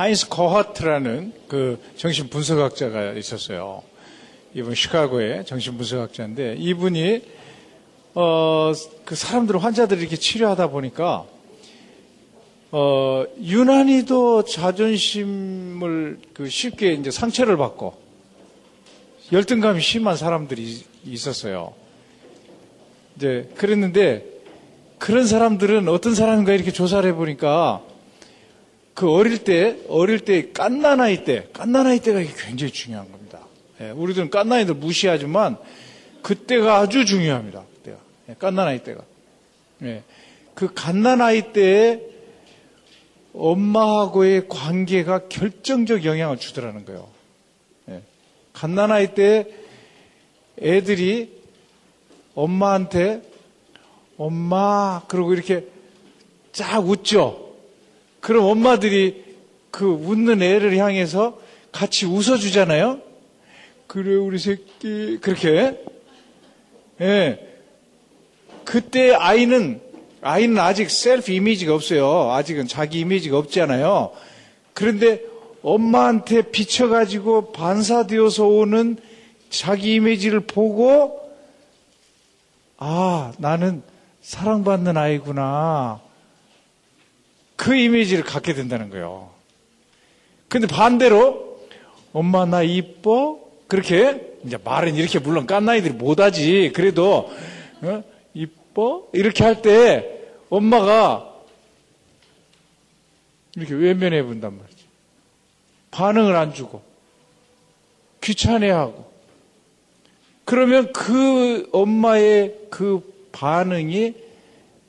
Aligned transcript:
하인스 0.00 0.30
거하트라는 0.30 1.34
그 1.46 1.78
정신 1.94 2.30
분석학자가 2.30 3.12
있었어요. 3.12 3.82
이분 4.54 4.74
시카고의 4.74 5.44
정신 5.44 5.76
분석학자인데 5.76 6.56
이분이 6.58 7.22
어, 8.14 8.72
그 9.04 9.14
사람들 9.14 9.62
환자들을 9.62 10.00
이렇게 10.00 10.16
치료하다 10.16 10.68
보니까 10.68 11.26
어, 12.72 13.24
유난히도 13.42 14.46
자존심을 14.46 16.20
그 16.32 16.48
쉽게 16.48 16.94
이제 16.94 17.10
상처를 17.10 17.58
받고 17.58 17.92
열등감이 19.32 19.82
심한 19.82 20.16
사람들이 20.16 20.82
있었어요. 21.04 21.74
이제 23.16 23.50
그랬는데 23.54 24.24
그런 24.98 25.26
사람들은 25.26 25.90
어떤 25.90 26.14
사람인가 26.14 26.54
이렇게 26.54 26.72
조사를 26.72 27.06
해보니까 27.10 27.89
그 29.00 29.10
어릴 29.10 29.44
때, 29.44 29.78
어릴 29.88 30.20
때 30.20 30.52
깐나나이 30.52 31.24
때, 31.24 31.48
깐나나이 31.54 32.00
때가 32.00 32.20
굉장히 32.36 32.70
중요한 32.70 33.10
겁니다. 33.10 33.38
예, 33.80 33.88
우리들은 33.92 34.28
깐나이들 34.28 34.74
무시하지만 34.74 35.56
그때가 36.20 36.80
아주 36.80 37.06
중요합니다. 37.06 37.64
그때가. 37.76 37.96
예, 38.28 38.34
깐나나이 38.38 38.84
때가. 38.84 39.02
예, 39.84 40.02
그 40.52 40.74
갓나나이 40.74 41.54
때에 41.54 42.02
엄마하고의 43.32 44.48
관계가 44.48 45.28
결정적 45.30 46.04
영향을 46.04 46.36
주더라는 46.36 46.84
거예요. 46.84 47.08
예, 47.88 48.02
갓나나이 48.52 49.14
때 49.14 49.46
애들이 50.60 51.40
엄마한테 52.34 53.22
엄마 54.18 55.00
그러고 55.08 55.32
이렇게 55.32 55.66
쫙 56.52 56.86
웃죠. 56.86 57.49
그럼 58.20 58.44
엄마들이 58.44 59.24
그 59.70 59.86
웃는 59.86 60.42
애를 60.42 60.76
향해서 60.76 61.38
같이 61.72 62.06
웃어주잖아요. 62.06 63.00
그래 63.86 64.14
우리 64.14 64.38
새끼 64.38 65.18
그렇게 65.20 65.80
예. 67.00 67.46
그때 68.64 69.12
아이는 69.12 69.80
아이는 70.22 70.58
아직 70.58 70.90
셀프 70.90 71.32
이미지가 71.32 71.74
없어요. 71.74 72.32
아직은 72.32 72.68
자기 72.68 73.00
이미지가 73.00 73.38
없잖아요. 73.38 74.12
그런데 74.74 75.22
엄마한테 75.62 76.42
비춰가지고 76.50 77.52
반사되어서 77.52 78.46
오는 78.46 78.96
자기 79.48 79.94
이미지를 79.94 80.40
보고 80.40 81.20
아 82.76 83.32
나는 83.38 83.82
사랑받는 84.22 84.96
아이구나. 84.96 86.00
그 87.60 87.74
이미지를 87.76 88.24
갖게 88.24 88.54
된다는 88.54 88.88
거예요. 88.88 89.28
근데 90.48 90.66
반대로 90.66 91.60
엄마 92.14 92.46
나 92.46 92.62
이뻐? 92.62 93.38
그렇게 93.68 94.34
이제 94.46 94.56
말은 94.64 94.94
이렇게 94.94 95.18
물론 95.18 95.46
깐나이들이 95.46 95.92
못하지. 95.92 96.72
그래도 96.72 97.30
어? 97.82 98.02
이뻐? 98.32 99.06
이렇게 99.12 99.44
할 99.44 99.60
때 99.60 100.22
엄마가 100.48 101.34
이렇게 103.56 103.74
외면해 103.74 104.22
본단 104.22 104.56
말이지. 104.56 104.84
반응을 105.90 106.34
안 106.36 106.54
주고 106.54 106.80
귀찮아하고 108.22 109.04
그러면 110.46 110.94
그 110.94 111.68
엄마의 111.72 112.56
그 112.70 113.02
반응이 113.32 114.14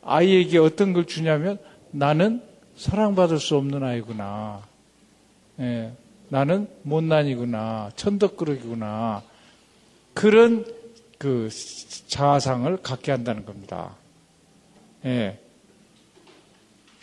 아이에게 0.04 0.58
어떤 0.58 0.94
걸 0.94 1.06
주냐면 1.06 1.60
나는 1.92 2.50
사랑받을 2.82 3.40
수 3.40 3.58
없는 3.58 3.84
아이구나. 3.84 4.64
예, 5.60 5.92
나는 6.30 6.68
못난이구나. 6.82 7.92
천덕그릇이구나. 7.96 9.22
그런 10.16 10.66
그 11.20 11.50
자아상을 12.08 12.76
갖게 12.78 13.12
한다는 13.12 13.46
겁니다. 13.46 13.96
예. 15.06 15.38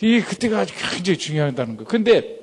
이게 0.00 0.20
그때가 0.20 0.60
아주 0.60 0.74
굉장히 0.90 1.16
중요하다는 1.16 1.76
거. 1.76 1.84
근데 1.84 2.38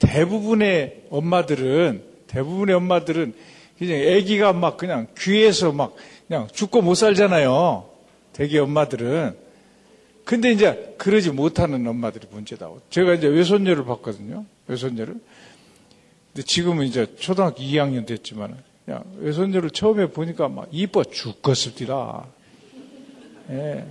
대부분의 0.00 1.04
엄마들은, 1.10 2.02
대부분의 2.26 2.74
엄마들은 2.74 3.34
그냥 3.78 3.98
아기가 4.00 4.52
막 4.52 4.76
그냥 4.76 5.06
귀에서 5.16 5.70
막 5.70 5.94
그냥 6.26 6.48
죽고 6.52 6.82
못 6.82 6.96
살잖아요. 6.96 7.88
대개 8.32 8.58
엄마들은. 8.58 9.45
근데 10.26 10.50
이제 10.50 10.96
그러지 10.98 11.30
못하는 11.30 11.86
엄마들이 11.86 12.26
문제다. 12.28 12.68
제가 12.90 13.14
이제 13.14 13.28
외손녀를 13.28 13.84
봤거든요. 13.84 14.44
외손녀를. 14.66 15.14
근데 16.32 16.44
지금은 16.44 16.84
이제 16.84 17.14
초등학교 17.14 17.62
2학년 17.62 18.04
됐지만, 18.06 18.60
그냥 18.84 19.04
외손녀를 19.18 19.70
처음에 19.70 20.10
보니까 20.10 20.48
막 20.48 20.66
이뻐 20.72 21.04
죽겠습니다. 21.04 22.26
예. 23.50 23.86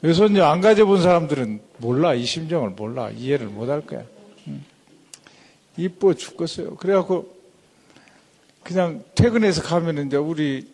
외손녀 0.00 0.46
안 0.46 0.62
가져본 0.62 1.02
사람들은 1.02 1.60
몰라. 1.78 2.14
이 2.14 2.24
심정을 2.24 2.70
몰라. 2.70 3.10
이해를 3.10 3.48
못 3.48 3.68
할 3.68 3.84
거야. 3.84 4.04
응. 4.48 4.64
이뻐 5.76 6.14
죽겠어요. 6.14 6.76
그래갖고, 6.76 7.36
그냥 8.62 9.04
퇴근해서 9.14 9.62
가면 9.62 10.06
이제 10.06 10.16
우리는 10.16 10.66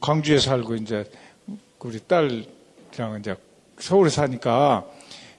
광주에 0.00 0.38
살고 0.38 0.76
이제 0.76 1.04
우리 1.78 2.00
딸이랑 2.00 3.20
이제 3.20 3.36
서울에 3.78 4.10
사니까 4.10 4.84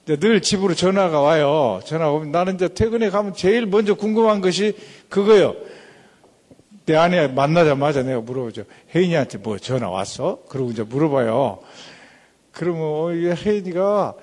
늘 0.06 0.40
집으로 0.40 0.74
전화가 0.74 1.20
와요. 1.20 1.80
전화가 1.84 2.12
오면 2.12 2.32
나는 2.32 2.54
이제 2.54 2.68
퇴근에 2.68 3.10
가면 3.10 3.34
제일 3.34 3.66
먼저 3.66 3.94
궁금한 3.94 4.40
것이 4.40 4.74
그거요. 5.08 5.54
내 6.86 6.96
아내 6.96 7.26
만나자마자 7.28 8.02
내가 8.02 8.20
물어보죠. 8.20 8.64
혜인이한테 8.94 9.38
뭐 9.38 9.58
전화 9.58 9.90
왔어? 9.90 10.42
그러고 10.48 10.70
이제 10.70 10.82
물어봐요. 10.82 11.58
그러면 12.52 12.82
어, 12.82 13.12
이 13.12 13.26
혜인이가 13.26 14.14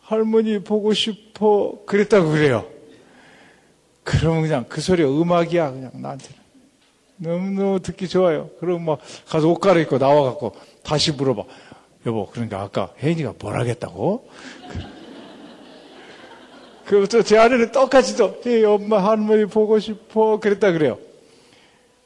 할머니 0.00 0.58
보고 0.58 0.92
싶어 0.92 1.78
그랬다고 1.86 2.30
그래요. 2.30 2.66
그러면 4.02 4.42
그냥 4.42 4.64
그 4.68 4.80
소리가 4.80 5.08
음악이야 5.08 5.70
그냥 5.70 5.90
나한테는. 5.94 6.46
너무너무 7.18 7.80
듣기 7.80 8.08
좋아요. 8.08 8.50
그럼 8.60 8.84
막 8.84 8.98
가서 9.26 9.48
옷 9.48 9.58
갈아입고 9.58 9.98
나와갖고 9.98 10.54
다시 10.82 11.12
물어봐. 11.12 11.44
여보, 12.06 12.26
그러니까 12.30 12.62
아까 12.62 12.92
혜인이가 13.02 13.34
뭘 13.38 13.58
하겠다고? 13.58 14.28
그리고 16.86 17.06
또제 17.06 17.36
아내는 17.36 17.72
똑같이 17.72 18.16
또, 18.16 18.40
예, 18.46 18.64
엄마 18.64 19.04
할머니 19.04 19.44
보고 19.46 19.78
싶어. 19.80 20.38
그랬다 20.38 20.70
그래요. 20.70 20.98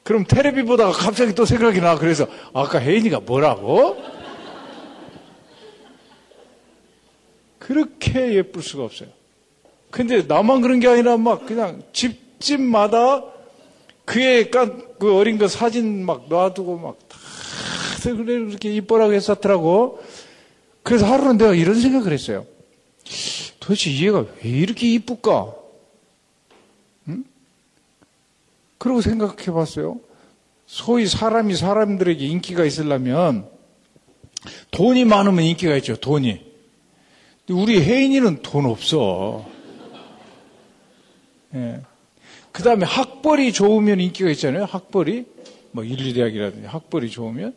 그럼 0.02 0.24
테레비 0.24 0.62
보다가 0.62 0.92
갑자기 0.92 1.34
또 1.34 1.44
생각이 1.44 1.80
나. 1.82 1.96
그래서 1.96 2.26
아까 2.54 2.78
혜인이가 2.78 3.20
뭐라고? 3.20 4.02
그렇게 7.58 8.34
예쁠 8.34 8.62
수가 8.62 8.84
없어요. 8.84 9.10
근데 9.90 10.22
나만 10.22 10.62
그런 10.62 10.80
게 10.80 10.88
아니라 10.88 11.18
막 11.18 11.44
그냥 11.44 11.82
집집마다 11.92 13.22
그의 14.06 14.50
그 14.50 15.14
어린 15.14 15.36
거 15.36 15.46
사진 15.46 16.04
막 16.06 16.26
놔두고 16.30 16.78
막 16.78 16.96
다, 18.00 18.14
그래, 18.14 18.38
그렇게 18.44 18.72
이뻐라고 18.74 19.12
했었더라고. 19.12 20.02
그래서 20.82 21.06
하루는 21.06 21.36
내가 21.36 21.54
이런 21.54 21.80
생각을 21.80 22.12
했어요. 22.12 22.46
도대체 23.60 23.92
얘가 23.92 24.24
왜 24.42 24.50
이렇게 24.50 24.90
이쁠까? 24.94 25.54
응? 27.08 27.24
그러고 28.78 29.00
생각해 29.00 29.46
봤어요. 29.52 30.00
소위 30.66 31.06
사람이 31.06 31.56
사람들에게 31.56 32.24
인기가 32.24 32.64
있으려면 32.64 33.48
돈이 34.70 35.04
많으면 35.04 35.44
인기가 35.44 35.76
있죠, 35.76 35.96
돈이. 35.96 36.40
우리 37.50 37.82
혜인이는 37.82 38.42
돈 38.42 38.66
없어. 38.66 39.48
예. 41.54 41.80
그 42.52 42.62
다음에 42.62 42.84
학벌이 42.84 43.52
좋으면 43.52 44.00
인기가 44.00 44.30
있잖아요. 44.30 44.64
학벌이. 44.64 45.26
뭐 45.72 45.84
인류대학이라든지 45.84 46.66
학벌이 46.66 47.10
좋으면. 47.10 47.54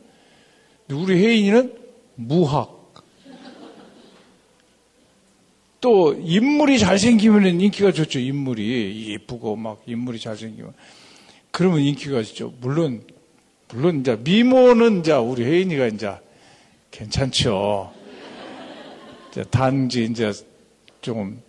우리 0.90 1.24
혜인이는 1.24 1.78
무학. 2.16 2.84
또 5.82 6.14
인물이 6.14 6.80
잘생기면 6.80 7.60
인기가 7.60 7.92
좋죠. 7.92 8.20
인물이 8.20 9.12
예쁘고 9.12 9.58
막 9.58 9.82
인물이 9.86 10.18
잘생기면 10.20 10.74
그러면 11.52 11.82
인기가 11.82 12.22
있죠. 12.22 12.54
물론 12.62 13.04
물론 13.74 14.00
이제 14.00 14.16
미모는 14.16 15.00
이제 15.00 15.12
우리 15.14 15.44
혜인이가 15.44 15.88
이제 15.88 16.16
괜찮죠. 16.92 17.92
이제 19.32 19.44
단지 19.50 20.06
이제 20.06 20.32
좀 21.02 21.42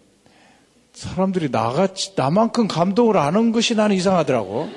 사람들이 0.95 1.51
나같이, 1.51 2.13
나만큼 2.17 2.67
감동을 2.67 3.17
안한 3.17 3.53
것이 3.53 3.75
나는 3.75 3.95
이상하더라고. 3.97 4.69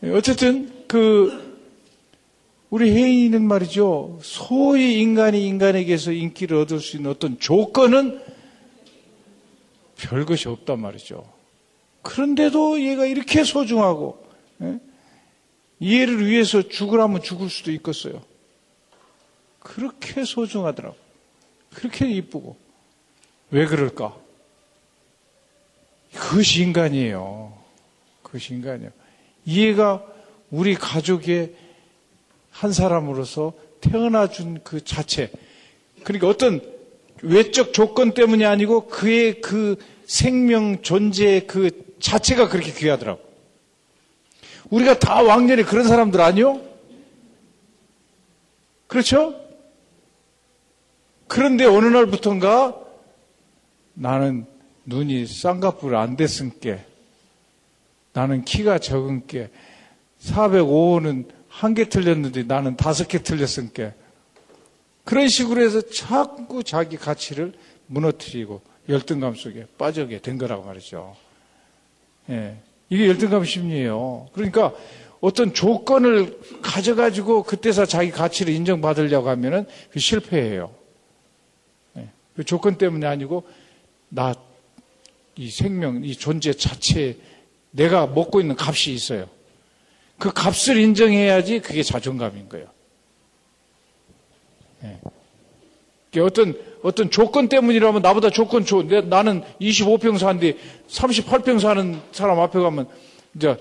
네. 0.00 0.10
어쨌든, 0.10 0.86
그, 0.86 1.46
우리 2.68 2.90
혜인이는 2.90 3.42
말이죠. 3.42 4.18
소위 4.22 5.00
인간이 5.00 5.46
인간에게서 5.46 6.12
인기를 6.12 6.56
얻을 6.58 6.80
수 6.80 6.96
있는 6.96 7.10
어떤 7.10 7.38
조건은 7.38 8.20
별 9.96 10.26
것이 10.26 10.48
없단 10.48 10.80
말이죠. 10.80 11.24
그런데도 12.02 12.80
얘가 12.80 13.06
이렇게 13.06 13.44
소중하고, 13.44 14.24
예? 14.62 14.78
얘를 15.82 16.26
위해서 16.26 16.62
죽으라면 16.62 17.22
죽을 17.22 17.50
수도 17.50 17.70
있겠어요. 17.72 18.22
그렇게 19.60 20.24
소중하더라고. 20.24 20.96
그렇게 21.74 22.08
이쁘고. 22.08 22.56
왜 23.50 23.66
그럴까? 23.66 24.16
그것이 26.14 26.62
인간이에요. 26.62 27.56
그것이 28.22 28.54
인간이에요. 28.54 28.90
얘가 29.46 30.02
우리 30.50 30.74
가족의 30.74 31.54
한 32.50 32.72
사람으로서 32.72 33.52
태어나 33.80 34.28
준 34.28 34.60
그 34.64 34.82
자체. 34.84 35.30
그러니까 36.04 36.28
어떤 36.28 36.60
외적 37.22 37.72
조건 37.72 38.14
때문이 38.14 38.44
아니고 38.44 38.86
그의 38.88 39.40
그 39.40 39.76
생명 40.06 40.82
존재의 40.82 41.46
그 41.46 41.70
자체가 42.00 42.48
그렇게 42.48 42.72
귀하더라고. 42.72 43.20
우리가 44.70 44.98
다 44.98 45.22
왕년에 45.22 45.62
그런 45.64 45.86
사람들 45.86 46.20
아니요? 46.20 46.60
그렇죠? 48.86 49.34
그런데 51.28 51.64
어느 51.64 51.86
날부턴가 51.86 52.76
나는 53.94 54.46
눈이 54.84 55.26
쌍꺼풀 55.26 55.96
안 55.96 56.16
됐은께 56.16 56.84
나는 58.16 58.44
키가 58.44 58.78
적은께 58.78 59.50
405호는 60.22 61.28
한 61.48 61.74
개 61.74 61.88
틀렸는데 61.88 62.42
나는 62.44 62.76
다섯 62.76 63.08
개 63.08 63.22
틀렸은께 63.22 63.92
그런 65.04 65.28
식으로 65.28 65.62
해서 65.62 65.80
자꾸 65.82 66.64
자기 66.64 66.96
가치를 66.96 67.52
무너뜨리고 67.86 68.60
열등감 68.88 69.34
속에 69.34 69.66
빠져게 69.78 70.20
된 70.20 70.38
거라고 70.38 70.64
말이죠. 70.64 71.14
예. 72.30 72.56
이게 72.88 73.06
열등감 73.06 73.44
심리예요. 73.44 74.28
그러니까 74.32 74.72
어떤 75.20 75.54
조건을 75.54 76.38
가져가지고 76.62 77.42
그때서 77.44 77.84
자기 77.86 78.10
가치를 78.10 78.52
인정받으려고 78.52 79.28
하면은 79.28 79.66
그 79.90 79.98
실패해요. 79.98 80.74
예. 81.98 82.08
그 82.34 82.44
조건 82.44 82.78
때문이 82.78 83.04
아니고 83.06 83.44
나 84.08 84.34
이 85.38 85.50
생명, 85.50 86.02
이 86.02 86.14
존재 86.16 86.52
자체에 86.54 87.16
내가 87.76 88.06
먹고 88.06 88.40
있는 88.40 88.56
값이 88.58 88.92
있어요. 88.92 89.28
그 90.18 90.32
값을 90.32 90.78
인정해야지 90.78 91.60
그게 91.60 91.82
자존감인 91.82 92.48
거예요. 92.48 92.66
예. 94.84 94.98
어떤, 96.20 96.58
어떤 96.82 97.10
조건 97.10 97.48
때문이라면 97.48 98.00
나보다 98.00 98.30
조건 98.30 98.64
좋, 98.64 98.84
나는 98.84 99.42
25평 99.60 100.16
사는데 100.18 100.56
38평 100.88 101.60
사는 101.60 102.00
사람 102.12 102.40
앞에 102.40 102.58
가면, 102.58 102.88
이제, 103.34 103.56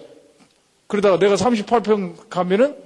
그러다가 0.88 1.20
내가 1.20 1.36
38평 1.36 2.30
가면은 2.30 2.78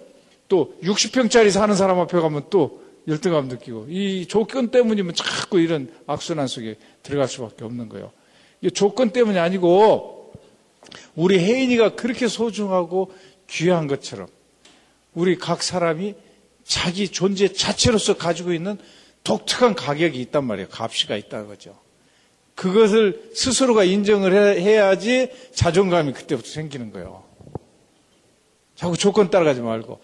또 0.47 0.73
60평짜리 0.81 1.51
사는 1.51 1.75
사람 1.75 1.99
앞에 1.99 2.19
가면 2.19 2.45
또 2.49 2.81
열등감 3.07 3.47
느끼고, 3.47 3.85
이 3.89 4.25
조건 4.25 4.69
때문이면 4.71 5.13
자꾸 5.13 5.59
이런 5.59 5.93
악순환 6.07 6.47
속에 6.47 6.77
들어갈 7.03 7.27
수밖에 7.27 7.63
없는 7.63 7.89
거예요. 7.89 8.11
이게 8.61 8.71
조건 8.71 9.11
때문이 9.11 9.37
아니고, 9.37 10.18
우리 11.15 11.39
혜인이가 11.39 11.95
그렇게 11.95 12.27
소중하고 12.27 13.13
귀한 13.49 13.87
것처럼, 13.87 14.27
우리 15.13 15.37
각 15.37 15.63
사람이 15.63 16.15
자기 16.63 17.09
존재 17.09 17.51
자체로서 17.51 18.15
가지고 18.15 18.53
있는 18.53 18.77
독특한 19.23 19.75
가격이 19.75 20.19
있단 20.21 20.43
말이에요. 20.45 20.69
값이가 20.69 21.15
있다는 21.17 21.47
거죠. 21.47 21.77
그것을 22.55 23.31
스스로가 23.33 23.85
인정을 23.85 24.59
해야지 24.59 25.31
자존감이 25.53 26.13
그때부터 26.13 26.49
생기는 26.49 26.91
거예요. 26.91 27.23
자꾸 28.75 28.97
조건 28.97 29.29
따라가지 29.29 29.61
말고. 29.61 29.99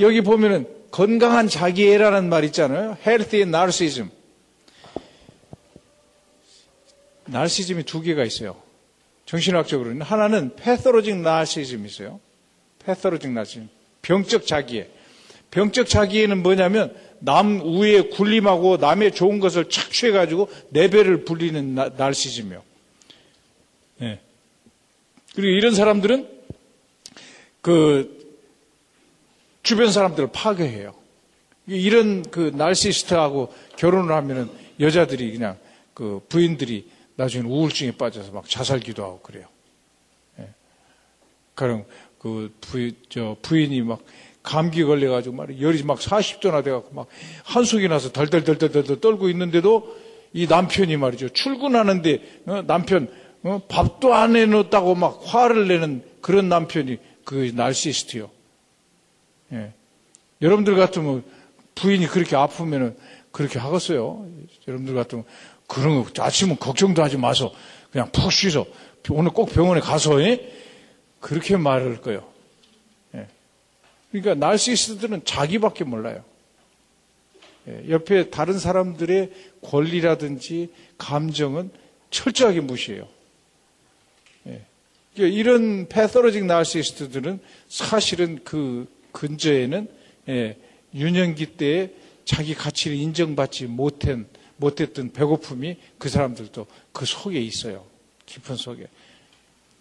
여기 0.00 0.20
보면은 0.20 0.68
건강한 0.90 1.48
자기애라는 1.48 2.28
말 2.28 2.44
있잖아요. 2.44 2.96
healthy 3.04 3.42
narcissism. 3.48 4.10
나르시즘이 7.24 7.84
두 7.84 8.00
개가 8.02 8.24
있어요. 8.24 8.56
정신학적으로는 9.26 10.02
하나는 10.02 10.54
패서로직 10.56 11.16
나르시즘이 11.16 11.88
있어요. 11.88 12.20
패서로직 12.84 13.30
나르시즘. 13.32 13.68
병적 14.02 14.46
자기애. 14.46 14.88
병적 15.50 15.88
자기애는 15.88 16.42
뭐냐면 16.42 16.94
남 17.18 17.60
우에 17.60 18.02
군림하고 18.02 18.76
남의 18.76 19.12
좋은 19.12 19.40
것을 19.40 19.68
착취해가지고 19.68 20.48
내 20.70 20.88
배를 20.88 21.24
불리는 21.24 21.74
날씨즘이요. 21.96 22.62
네. 23.98 24.20
그리고 25.34 25.48
이런 25.48 25.74
사람들은 25.74 26.28
그 27.62 28.16
주변 29.62 29.90
사람들을 29.90 30.28
파괴해요. 30.32 30.94
이런 31.66 32.22
그 32.22 32.52
날시스트하고 32.54 33.52
결혼을 33.76 34.14
하면은 34.14 34.48
여자들이 34.78 35.32
그냥 35.32 35.58
그 35.94 36.20
부인들이 36.28 36.88
나중에 37.16 37.48
우울증에 37.48 37.92
빠져서 37.92 38.32
막 38.32 38.48
자살 38.48 38.80
기도 38.80 39.04
하고 39.04 39.20
그래요. 39.20 39.46
예. 40.38 40.48
그럼 41.54 41.84
그 42.18 42.54
부인, 42.60 42.96
저 43.08 43.36
부인이 43.42 43.80
막 43.82 44.00
감기 44.42 44.84
걸려가지고 44.84 45.34
말이야. 45.34 45.60
열이 45.60 45.82
막 45.82 45.98
40도나 45.98 46.62
돼갖고 46.62 46.94
막 46.94 47.08
한숨이 47.44 47.88
나서 47.88 48.12
덜덜덜덜덜 48.12 49.00
떨고 49.00 49.28
있는데도 49.30 49.96
이 50.32 50.46
남편이 50.46 50.96
말이죠. 50.96 51.30
출근하는데 51.30 52.42
어, 52.46 52.62
남편 52.66 53.08
어, 53.42 53.60
밥도 53.68 54.14
안 54.14 54.36
해놓았다고 54.36 54.94
막 54.94 55.20
화를 55.24 55.68
내는 55.68 56.04
그런 56.20 56.48
남편이 56.48 56.98
그 57.24 57.50
날시스트요. 57.54 58.30
예. 59.52 59.72
여러분들 60.42 60.76
같으면 60.76 61.24
부인이 61.74 62.06
그렇게 62.06 62.36
아프면은 62.36 62.96
그렇게 63.32 63.58
하겠어요. 63.58 64.26
여러분들 64.66 64.94
같으면 64.94 65.24
그런 65.66 66.04
거 66.04 66.22
아침은 66.22 66.58
걱정도 66.58 67.02
하지 67.02 67.16
마서 67.16 67.52
그냥 67.90 68.10
푹 68.12 68.32
쉬서 68.32 68.66
오늘 69.10 69.30
꼭 69.30 69.46
병원에 69.46 69.80
가서 69.80 70.20
예? 70.22 70.52
그렇게 71.20 71.56
말할 71.56 72.00
거예요. 72.00 72.36
그러니까 74.10 74.34
날시스트들은 74.46 75.24
자기밖에 75.24 75.84
몰라요. 75.84 76.24
예, 77.68 77.90
옆에 77.90 78.30
다른 78.30 78.58
사람들의 78.58 79.30
권리라든지 79.62 80.70
감정은 80.96 81.70
철저하게 82.10 82.60
무시해요. 82.60 83.08
예, 84.46 84.62
그러니까 85.14 85.38
이런 85.38 85.88
패서로직 85.88 86.46
나시스트들은 86.46 87.40
사실은 87.68 88.40
그 88.44 88.86
근저에는 89.12 89.88
예, 90.28 90.56
유년기 90.94 91.56
때에 91.56 91.90
자기 92.24 92.54
가치를 92.54 92.96
인정받지 92.96 93.66
못한, 93.66 94.26
못했던 94.56 95.12
배고픔이 95.12 95.76
그 95.98 96.08
사람들도 96.08 96.66
그 96.92 97.04
속에 97.04 97.40
있어요. 97.40 97.84
깊은 98.26 98.56
속에. 98.56 98.86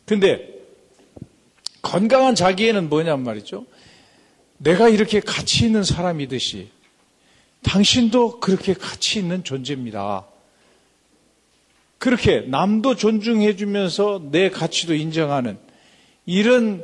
근데 0.06 0.54
건강한 1.82 2.36
자기에는 2.36 2.90
뭐냔 2.90 3.24
말이죠. 3.24 3.66
내가 4.58 4.90
이렇게 4.90 5.20
가치 5.20 5.66
있는 5.66 5.84
사람이듯이 5.84 6.70
당신도 7.64 8.40
그렇게 8.40 8.74
가치 8.74 9.20
있는 9.20 9.44
존재입니다. 9.44 10.26
그렇게 11.98 12.42
남도 12.42 12.96
존중해 12.96 13.56
주면서 13.56 14.22
내 14.32 14.50
가치도 14.50 14.94
인정하는 14.94 15.58
이런 16.26 16.84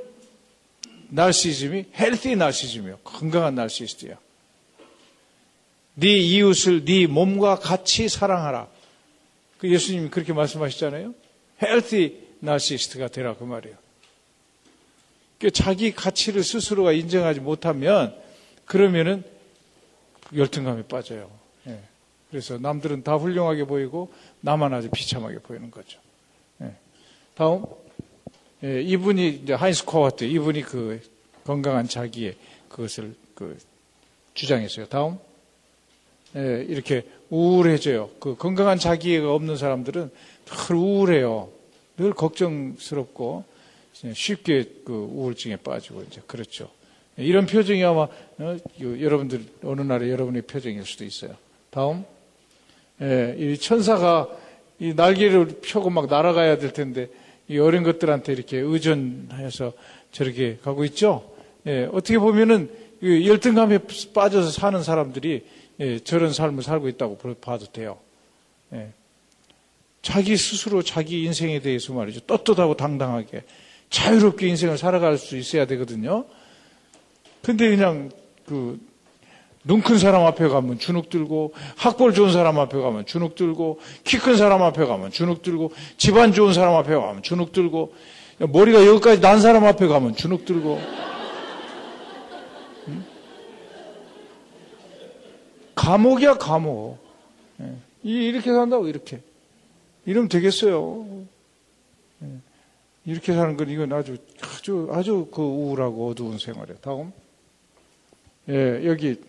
narcissism이 1.10 1.86
healthy 1.96 2.36
narcissism이요. 2.36 3.00
건강한 3.04 3.56
narcissist야. 3.56 4.18
네 5.96 6.18
이웃을 6.18 6.86
네 6.86 7.08
몸과 7.08 7.56
같이 7.56 8.10
사랑하라. 8.10 8.68
그 9.58 9.70
예수님이 9.70 10.10
그렇게 10.10 10.34
말씀하셨잖아요. 10.34 11.14
healthy 11.62 12.28
narcissist가 12.40 13.10
되라 13.10 13.36
그 13.36 13.44
말이에요. 13.44 13.78
자기 15.54 15.92
가치를 15.92 16.44
스스로가 16.44 16.92
인정하지 16.92 17.40
못하면 17.40 18.16
그러면은 18.66 19.24
열등감에 20.36 20.84
빠져요. 20.84 21.30
예. 21.68 21.80
그래서 22.30 22.58
남들은 22.58 23.04
다 23.04 23.16
훌륭하게 23.16 23.66
보이고 23.66 24.12
나만 24.42 24.74
아주 24.74 24.90
비참하게 24.90 25.40
보이는 25.40 25.70
거죠. 25.72 26.00
예. 26.62 26.76
다음 27.36 27.66
예, 28.64 28.82
이분이 28.82 29.42
이제 29.44 29.54
하인스 29.54 29.86
코와트 29.86 30.24
이분이 30.24 30.62
그 30.62 31.02
건강한 31.44 31.88
자기의 31.88 32.36
그것을 32.70 33.16
그 33.34 33.58
주장했어요. 34.36 34.86
다음 34.88 35.18
예, 36.36 36.66
이렇게 36.68 37.04
우울해져요. 37.30 38.10
그 38.20 38.36
건강한 38.36 38.78
자기애가 38.78 39.34
없는 39.34 39.58
사람들은 39.58 40.12
늘 40.46 40.76
우울해요. 40.76 41.50
늘 41.98 42.14
걱정스럽고 42.14 43.44
쉽게 44.14 44.66
그 44.86 44.94
우울증에 44.94 45.58
빠지고 45.58 46.04
이제 46.04 46.22
그렇죠. 46.26 46.70
이런 47.18 47.46
표정이 47.46 47.84
아마 47.84 48.02
어, 48.02 48.58
여러분들 48.80 49.46
어느 49.64 49.82
날에 49.82 50.10
여러분의 50.10 50.44
표정일 50.44 50.86
수도 50.86 51.04
있어요. 51.04 51.36
다음, 51.70 52.06
예, 53.02 53.36
이 53.38 53.58
천사가 53.58 54.30
이 54.80 54.94
날개를 54.94 55.60
펴고 55.62 55.90
막 55.90 56.08
날아가야 56.08 56.58
될 56.58 56.74
텐데 56.74 57.10
이 57.48 57.60
어린 57.60 57.84
것들한테 57.84 58.34
이렇게 58.34 58.58
의존해서 58.58 59.74
저렇게 60.12 60.58
가고 60.64 60.86
있죠. 60.86 61.30
예, 61.68 61.88
어떻게 61.92 62.18
보면은 62.18 62.70
열등감에 63.04 63.80
빠져서 64.14 64.52
사는 64.52 64.82
사람들이 64.82 65.44
예, 65.80 66.00
저런 66.00 66.34
삶을 66.34 66.64
살고 66.64 66.90
있다고 66.90 67.18
봐도 67.42 67.66
돼요. 67.66 67.98
예. 68.74 68.90
자기 70.02 70.36
스스로 70.36 70.82
자기 70.82 71.24
인생에 71.24 71.60
대해서 71.60 71.94
말이죠. 71.94 72.22
떳떳하고 72.22 72.76
당당하게 72.76 73.44
자유롭게 73.90 74.48
인생을 74.48 74.78
살아갈 74.78 75.18
수 75.18 75.38
있어야 75.38 75.66
되거든요. 75.66 76.26
근데 77.42 77.70
그냥 77.70 78.12
그 78.46 78.92
눈 79.64 79.82
큰 79.82 80.00
사람 80.00 80.26
앞에 80.26 80.48
가면 80.48 80.80
주눅 80.80 81.10
들고 81.10 81.54
학벌 81.76 82.14
좋은 82.14 82.32
사람 82.32 82.58
앞에 82.58 82.80
가면 82.80 83.06
주눅 83.06 83.36
들고 83.36 83.80
키 84.04 84.18
큰 84.18 84.36
사람 84.36 84.64
앞에 84.64 84.86
가면 84.86 85.12
주눅 85.12 85.44
들고 85.44 85.72
집안 85.98 86.34
좋은 86.34 86.54
사람 86.54 86.76
앞에 86.76 86.96
가면 86.96 87.22
주눅 87.22 87.52
들고 87.52 87.94
머리가 88.40 88.86
여기까지 88.88 89.22
난 89.22 89.40
사람 89.40 89.66
앞에 89.66 89.86
가면 89.86 90.16
주눅 90.16 90.46
들고 90.46 90.82
감옥이야 95.82 96.36
감옥. 96.36 97.00
예. 97.60 97.76
이렇게 98.04 98.52
산다고 98.52 98.88
이렇게. 98.88 99.20
이러면 100.06 100.30
되겠어요. 100.30 101.26
예. 102.22 102.28
이렇게 103.06 103.34
사는 103.34 103.58
건 103.58 103.70
이건 103.70 103.92
아주 103.92 104.18
아주 104.42 104.90
아주 104.92 105.28
그 105.34 105.42
우울하고 105.42 106.10
어두운 106.10 106.38
생활이에요. 106.38 106.78
다음. 106.82 107.12
예, 108.50 108.86
여기 108.86 109.20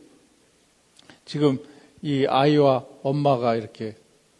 지금 1.25 1.59
이 2.02 2.26
아이와 2.26 2.85
엄마가 3.02 3.56
이렇게 3.56 3.94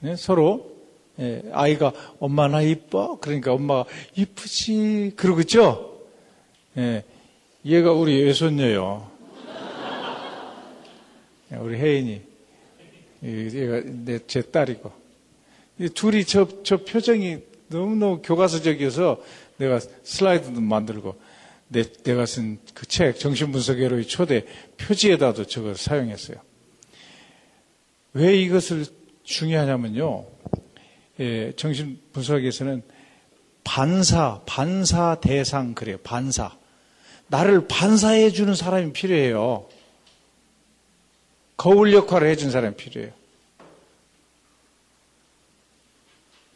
예, 0.04 0.16
서로 0.16 0.71
예, 1.19 1.42
아이가 1.52 1.92
엄마 2.19 2.47
나 2.49 2.61
이뻐 2.61 3.19
그러니까 3.21 3.54
엄마가 3.54 3.87
이쁘지 4.16 5.12
그러고 5.16 5.40
있죠. 5.40 5.99
예, 6.76 7.04
얘가 7.64 7.92
우리 7.92 8.23
외손녀요. 8.23 9.12
예, 11.52 11.56
우리 11.56 11.76
혜인이 11.78 12.23
얘가 13.23 13.80
내제 13.85 14.42
딸이고 14.42 14.90
둘이 15.94 16.25
저, 16.25 16.49
저 16.64 16.78
표정이 16.78 17.38
너무너무 17.68 18.21
교과서적이어서 18.23 19.23
내가 19.59 19.80
슬라이드도 20.02 20.61
만들고 20.61 21.21
내, 21.68 21.85
내가 22.02 22.26
쓴 22.26 22.59
그 22.75 22.87
책 22.87 23.18
정신분석회로의 23.18 24.06
초대 24.06 24.44
표지에다도 24.76 25.47
저걸 25.47 25.76
사용했어요. 25.76 26.37
왜 28.12 28.37
이것을 28.37 28.85
중요하냐면요. 29.23 30.26
예, 31.21 31.52
정신분석에서는 31.56 32.82
반사, 33.64 34.42
반사 34.44 35.18
대상 35.23 35.75
그래요. 35.75 35.97
반사. 36.02 36.54
나를 37.28 37.66
반사해 37.68 38.30
주는 38.30 38.54
사람이 38.54 38.92
필요해요. 38.92 39.66
거울 41.62 41.92
역할을 41.92 42.28
해준 42.28 42.50
사람이 42.50 42.75
필요해요. 42.75 43.12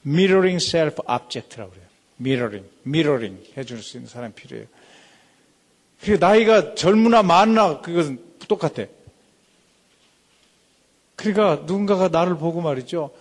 mirroring 0.05 0.57
self 0.57 1.01
object라고 1.07 1.71
그래요. 1.71 1.87
mirroring, 2.21 2.69
mirroring 2.85 3.53
해줄 3.57 3.85
수 3.85 3.99
있는 3.99 4.09
사람이 4.09 4.35
필요해요. 4.35 4.67
그 6.01 6.11
나이가 6.19 6.75
젊으나 6.75 7.23
많으나 7.23 7.81
그것은 7.83 8.19
똑같아. 8.49 8.87
그러니까 11.15 11.63
누군가가 11.67 12.09
나를 12.09 12.37
보고 12.37 12.61
말이죠. 12.61 13.13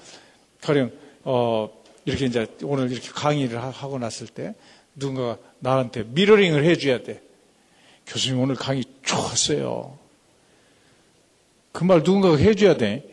가령 0.61 0.91
어 1.23 1.69
이렇게 2.05 2.25
이제 2.25 2.47
오늘 2.63 2.91
이렇게 2.91 3.09
강의를 3.09 3.63
하고 3.63 3.99
났을 3.99 4.25
때 4.25 4.55
누군가가 4.95 5.37
나한테 5.59 6.01
미러링을 6.01 6.63
해줘야 6.63 7.03
돼. 7.03 7.21
교수님 8.07 8.39
오늘 8.39 8.55
강의 8.55 8.85
좋았어요. 9.03 10.04
그 11.75 11.83
말 11.83 11.99
누군가가 12.03 12.37
해줘야 12.37 12.77
돼. 12.77 13.03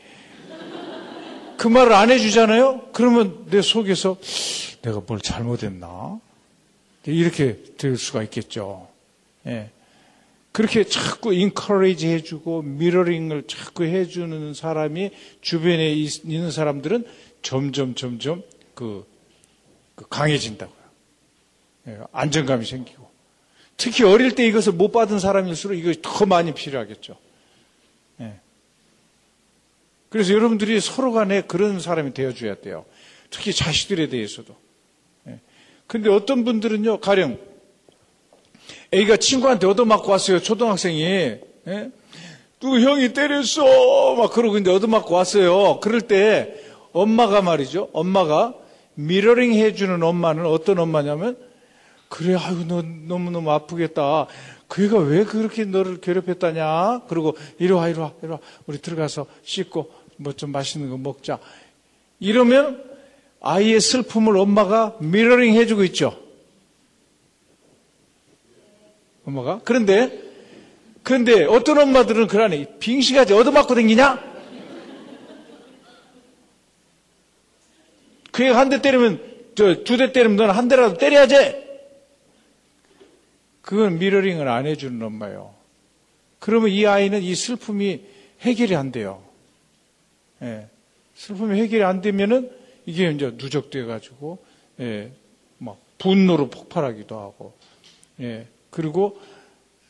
그 1.57 1.66
말을 1.66 1.92
안 1.92 2.11
해주잖아요? 2.11 2.90
그러면 2.92 3.45
내 3.50 3.61
속에서 3.61 4.16
내가 4.83 5.02
뭘 5.04 5.21
잘못했나? 5.21 6.21
이렇게 7.04 7.59
될 7.76 7.97
수가 7.97 8.23
있겠죠. 8.23 8.88
예. 9.47 9.71
그렇게 10.52 10.85
자꾸 10.85 11.35
인커레이지 11.35 12.07
해주고 12.09 12.62
미러링을 12.62 13.45
자꾸 13.49 13.85
해주는 13.85 14.54
사람이 14.54 15.11
주변에 15.40 15.92
있는 15.92 16.50
사람들은 16.50 17.04
점점 17.42 17.95
점점 17.97 18.42
그, 18.75 19.04
그 19.97 20.07
강해진다고요. 20.09 20.76
예, 21.88 21.99
안정감이 22.12 22.64
생기고 22.64 23.11
특히 23.76 24.04
어릴 24.04 24.37
때 24.37 24.47
이것을 24.47 24.73
못 24.73 24.92
받은 24.92 25.19
사람일수록 25.19 25.76
이것이 25.76 26.00
더 26.02 26.26
많이 26.26 26.52
필요하겠죠. 26.54 27.16
예. 28.21 28.35
그래서 30.12 30.35
여러분들이 30.35 30.78
서로 30.78 31.11
간에 31.12 31.40
그런 31.40 31.81
사람이 31.81 32.12
되어줘야 32.12 32.57
돼요. 32.57 32.85
특히 33.31 33.52
자식들에 33.54 34.09
대해서도. 34.09 34.54
예. 35.28 35.40
근데 35.87 36.11
어떤 36.11 36.45
분들은요, 36.45 37.00
가령 37.00 37.38
A가 38.92 39.16
친구한테 39.16 39.66
얻어맞고 39.66 40.11
왔어요. 40.11 40.40
초등학생이. 40.40 41.02
예? 41.02 41.90
누구 42.61 42.78
형이 42.78 43.14
때렸어. 43.14 44.16
막 44.16 44.31
그러고 44.33 44.59
이제 44.59 44.71
얻어맞고 44.71 45.14
왔어요. 45.14 45.81
그럴 45.81 46.02
때 46.02 46.61
엄마가 46.92 47.40
말이죠. 47.40 47.88
엄마가 47.95 48.54
미러링 48.95 49.54
해주는 49.54 50.02
엄마는 50.02 50.45
어떤 50.45 50.78
엄마냐면 50.78 51.38
그래 52.11 52.37
아유 52.38 52.66
너 52.69 52.83
너무너무 52.83 53.50
아프겠다. 53.50 54.26
그 54.69 54.85
애가 54.85 54.99
왜 54.99 55.25
그렇게 55.25 55.64
너를 55.64 56.00
괴롭혔다냐? 56.00 57.02
그리고 57.09 57.37
이리 57.59 57.73
와 57.73 57.88
이리 57.88 57.99
와 57.99 58.12
이리 58.23 58.31
와 58.31 58.38
우리 58.66 58.78
들어가서 58.78 59.26
씻고 59.42 60.01
뭐 60.16 60.33
좀 60.33 60.52
맛있는 60.52 60.90
거 60.90 60.97
먹자. 60.99 61.38
이러면 62.21 62.83
아이의 63.40 63.81
슬픔을 63.81 64.37
엄마가 64.37 64.97
미러링 65.00 65.54
해주고 65.54 65.85
있죠. 65.85 66.19
엄마가. 69.25 69.61
그런데, 69.64 70.21
그런데 71.02 71.45
어떤 71.45 71.78
엄마들은 71.78 72.26
그러네. 72.28 72.78
빙시가지 72.78 73.33
얻어맞고 73.33 73.75
댕기냐? 73.75 74.33
그 78.33 78.45
애가 78.45 78.59
한 78.59 78.69
대 78.71 78.81
때리면, 78.81 79.21
저, 79.54 79.85
두 79.85 79.97
대 79.97 80.12
때리면 80.12 80.37
너는 80.37 80.54
한 80.54 80.69
대라도 80.69 80.97
때려야지! 80.97 81.62
그건 83.61 83.99
미러링을 83.99 84.49
안 84.49 84.66
해주는 84.66 85.00
엄마예요. 85.04 85.54
그러면 86.38 86.71
이 86.71 86.87
아이는 86.87 87.23
이 87.23 87.35
슬픔이 87.35 88.00
해결이 88.40 88.75
안 88.75 88.90
돼요. 88.90 89.23
예. 90.42 90.68
슬픔이 91.14 91.61
해결이 91.61 91.82
안 91.84 92.00
되면은 92.00 92.50
이게 92.87 93.11
이제 93.11 93.30
누적돼 93.34 93.84
가지고 93.84 94.44
예. 94.80 95.12
막 95.58 95.78
분노로 95.99 96.50
폭발하기도 96.50 97.18
하고 97.18 97.54
예. 98.20 98.46
그리고 98.70 99.20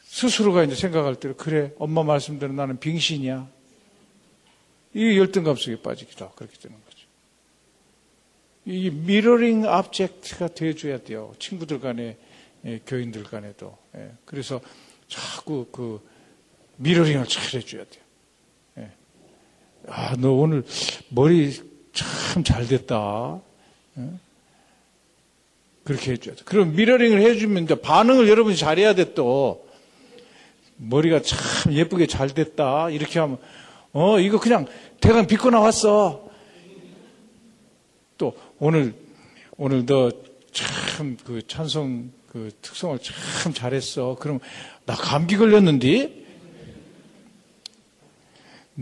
스스로가 0.05 0.65
이제 0.65 0.75
생각할 0.75 1.17
때 1.17 1.33
그래 1.37 1.73
엄마 1.79 2.03
말씀대로 2.03 2.53
나는 2.53 2.79
빙신이야. 2.79 3.49
이 4.95 5.19
열등감 5.19 5.57
속에 5.57 5.81
빠지기도 5.81 6.27
하고 6.27 6.35
그렇게 6.35 6.59
되는 6.59 6.77
거죠. 6.85 7.07
이 8.67 8.91
미러링 8.91 9.67
압젝트가 9.67 10.49
돼줘야 10.49 10.99
돼요. 10.99 11.35
친구들 11.39 11.81
간에 11.81 12.19
예, 12.65 12.79
교인들 12.87 13.25
간에도. 13.25 13.77
예, 13.97 14.13
그래서 14.25 14.61
자꾸 15.09 15.67
그 15.73 16.01
미러링을 16.77 17.27
잘 17.27 17.61
해줘야 17.61 17.85
돼요. 17.85 18.02
예. 19.87 19.91
아, 19.91 20.17
너 20.19 20.33
오늘 20.33 20.65
머리 21.09 21.53
참 21.93 22.43
잘 22.45 22.67
됐다. 22.67 23.41
예? 23.99 24.03
그렇게 25.85 26.13
해줘야 26.13 26.35
돼. 26.35 26.43
그럼 26.45 26.75
미러링을 26.75 27.21
해주면 27.21 27.65
이제 27.65 27.75
반응을 27.75 28.29
여러분이 28.29 28.57
잘해야 28.57 28.95
돼 28.95 29.15
또. 29.15 29.67
머리가 30.77 31.21
참 31.23 31.73
예쁘게 31.73 32.07
잘 32.07 32.29
됐다. 32.31 32.91
이렇게 32.91 33.19
하면, 33.21 33.39
어, 33.93 34.19
이거 34.19 34.41
그냥 34.41 34.67
대강 35.01 35.27
빚고 35.27 35.51
나왔어. 35.51 36.29
또, 38.19 38.35
오늘, 38.59 38.95
오늘 39.57 39.85
너 39.87 40.11
참 40.53 41.17
그 41.25 41.41
찬송 41.47 42.13
그 42.29 42.51
특성을 42.61 42.99
참 43.43 43.53
잘했어. 43.55 44.17
그럼 44.21 44.39
나 44.87 44.95
감기 44.95 45.37
걸렸는데? 45.37 46.22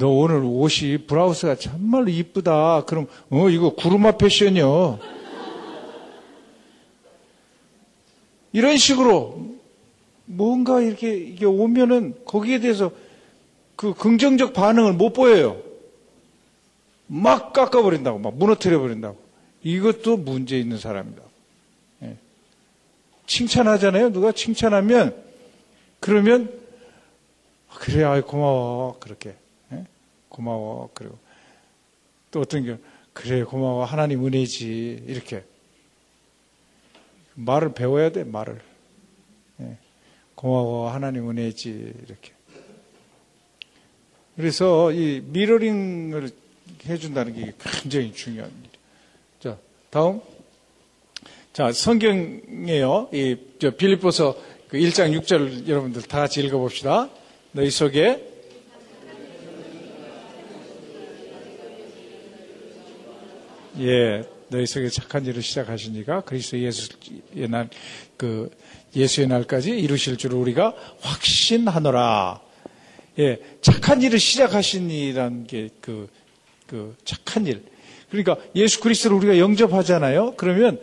너 0.00 0.08
오늘 0.08 0.42
옷이 0.42 0.96
브라우스가 1.06 1.56
정말로 1.56 2.08
이쁘다. 2.08 2.84
그럼, 2.86 3.06
어, 3.28 3.50
이거 3.50 3.74
구루마 3.74 4.12
패션이요. 4.12 4.98
이런 8.52 8.78
식으로 8.78 9.56
뭔가 10.24 10.80
이렇게 10.80 11.14
이게 11.14 11.44
오면은 11.44 12.14
거기에 12.24 12.60
대해서 12.60 12.92
그 13.76 13.92
긍정적 13.92 14.54
반응을 14.54 14.94
못 14.94 15.12
보여요. 15.12 15.60
막 17.06 17.52
깎아버린다고, 17.52 18.20
막 18.20 18.34
무너뜨려버린다고. 18.36 19.18
이것도 19.62 20.16
문제 20.16 20.58
있는 20.58 20.78
사람이다. 20.78 21.20
예. 22.04 22.16
칭찬하잖아요. 23.26 24.12
누가 24.12 24.32
칭찬하면 24.32 25.14
그러면 26.00 26.50
그래, 27.74 28.04
아 28.04 28.18
고마워 28.22 28.96
그렇게 28.98 29.30
예? 29.30 29.49
고마워. 30.40 30.90
그리고 30.94 31.18
또 32.30 32.40
어떤 32.40 32.64
게 32.64 32.78
그래 33.12 33.44
고마워. 33.44 33.84
하나님 33.84 34.24
은혜지. 34.24 35.04
이렇게. 35.06 35.44
말을 37.34 37.74
배워야 37.74 38.10
돼 38.10 38.24
말을. 38.24 38.60
예. 39.60 39.76
고마워. 40.34 40.90
하나님 40.90 41.28
은혜지. 41.28 41.92
이렇게. 42.06 42.32
그래서 44.36 44.90
이 44.92 45.22
미러링을 45.26 46.30
해준다는 46.86 47.34
게 47.34 47.52
굉장히 47.60 48.12
중요한 48.14 48.50
일이에요. 48.50 48.70
자 49.40 49.58
다음. 49.90 50.20
자 51.52 51.72
성경에요. 51.72 53.10
이저 53.12 53.76
빌립보서 53.76 54.36
그 54.68 54.78
1장 54.78 55.18
6절 55.20 55.68
여러분들 55.68 56.02
다 56.02 56.20
같이 56.20 56.40
읽어봅시다. 56.40 57.10
너희 57.52 57.70
속에 57.70 58.29
예, 63.80 64.22
너희 64.48 64.66
속에 64.66 64.90
착한 64.90 65.24
일을 65.24 65.42
시작하시니까 65.42 66.22
그리스도 66.22 66.58
예수의 66.58 67.48
날, 67.48 67.70
그, 68.16 68.50
예수의 68.94 69.26
날까지 69.28 69.70
이루실 69.70 70.18
줄 70.18 70.34
우리가 70.34 70.74
확신하노라. 71.00 72.40
예, 73.20 73.38
착한 73.62 74.02
일을 74.02 74.18
시작하신이라는 74.18 75.46
게 75.46 75.70
그, 75.80 76.08
그, 76.66 76.94
착한 77.04 77.46
일. 77.46 77.62
그러니까 78.10 78.36
예수 78.54 78.80
그리스도를 78.80 79.16
우리가 79.16 79.38
영접하잖아요. 79.38 80.34
그러면 80.36 80.80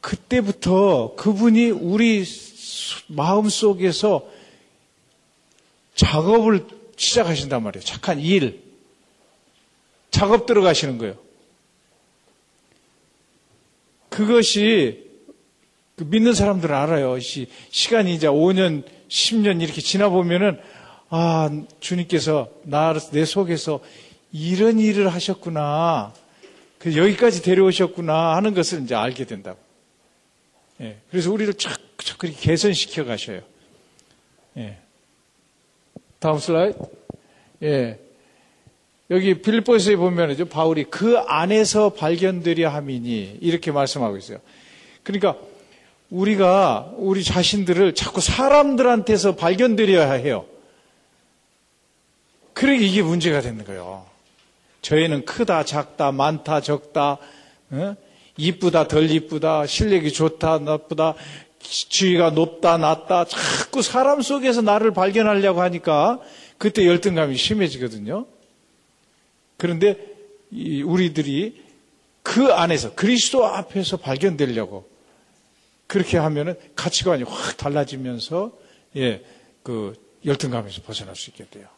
그때부터 0.00 1.14
그분이 1.16 1.70
우리 1.70 2.24
마음 3.06 3.48
속에서 3.48 4.28
작업을 5.94 6.66
시작하신단 6.96 7.62
말이에요. 7.62 7.82
착한 7.84 8.20
일. 8.20 8.62
작업 10.10 10.46
들어가시는 10.46 10.98
거예요. 10.98 11.25
그것이 14.16 15.04
그 15.94 16.04
믿는 16.04 16.32
사람들은 16.32 16.74
알아요. 16.74 17.20
시, 17.20 17.48
시간이 17.68 18.14
이제 18.14 18.26
5년, 18.26 18.82
10년 19.08 19.60
이렇게 19.60 19.82
지나보면은, 19.82 20.58
아, 21.10 21.50
주님께서 21.80 22.48
나, 22.62 22.94
내 23.12 23.26
속에서 23.26 23.80
이런 24.32 24.80
일을 24.80 25.12
하셨구나. 25.12 26.14
그 26.78 26.96
여기까지 26.96 27.42
데려오셨구나 27.42 28.36
하는 28.36 28.54
것을 28.54 28.82
이제 28.82 28.94
알게 28.94 29.26
된다고. 29.26 29.58
예. 30.80 30.96
그래서 31.10 31.30
우리를 31.30 31.52
착, 31.54 31.78
착 31.98 32.16
그렇게 32.16 32.38
개선시켜 32.38 33.04
가셔요. 33.04 33.42
예. 34.56 34.78
다음 36.18 36.38
슬라이드. 36.38 36.78
예. 37.64 37.98
여기 39.10 39.40
빌보스에 39.40 39.96
보면은 39.96 40.48
바울이 40.48 40.84
그 40.84 41.18
안에서 41.18 41.90
발견되려 41.90 42.68
함이니 42.68 43.38
이렇게 43.40 43.70
말씀하고 43.70 44.16
있어요. 44.16 44.38
그러니까 45.02 45.36
우리가 46.10 46.92
우리 46.96 47.22
자신들을 47.22 47.94
자꾸 47.94 48.20
사람들한테서 48.20 49.36
발견되려야 49.36 50.12
해요. 50.12 50.44
그러니까 52.52 52.84
이게 52.84 53.02
문제가 53.02 53.40
되는 53.40 53.64
거예요. 53.64 54.06
저희는 54.82 55.24
크다, 55.24 55.64
작다, 55.64 56.12
많다, 56.12 56.60
적다, 56.60 57.18
어? 57.70 57.96
이쁘다, 58.36 58.88
덜 58.88 59.10
이쁘다, 59.10 59.66
실력이 59.66 60.12
좋다, 60.12 60.58
나쁘다, 60.58 61.14
지위가 61.60 62.30
높다, 62.30 62.76
낮다, 62.76 63.24
자꾸 63.24 63.82
사람 63.82 64.22
속에서 64.22 64.62
나를 64.62 64.92
발견하려고 64.92 65.60
하니까 65.62 66.20
그때 66.58 66.86
열등감이 66.86 67.36
심해지거든요. 67.36 68.26
그런데 69.56 69.96
우리들이 70.84 71.62
그 72.22 72.52
안에서 72.52 72.94
그리스도 72.94 73.46
앞에서 73.46 73.98
발견되려고 73.98 74.88
그렇게 75.86 76.18
하면은 76.18 76.56
가치관이 76.74 77.22
확 77.22 77.56
달라지면서 77.56 78.52
예, 78.96 79.24
그 79.62 79.94
열등감에서 80.24 80.82
벗어날 80.82 81.14
수 81.14 81.30
있게 81.30 81.46
돼요. 81.48 81.68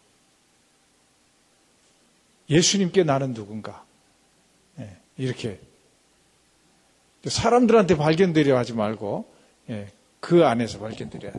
예수님께 2.49 3.05
나는 3.05 3.35
누군가 3.35 3.85
예, 4.79 4.97
이렇게 5.19 5.61
사람들한테 7.27 7.97
발견되려 7.97 8.57
하지 8.57 8.73
말고 8.73 9.31
예, 9.71 9.89
그 10.21 10.47
안에서 10.47 10.79
발견되려. 10.79 11.33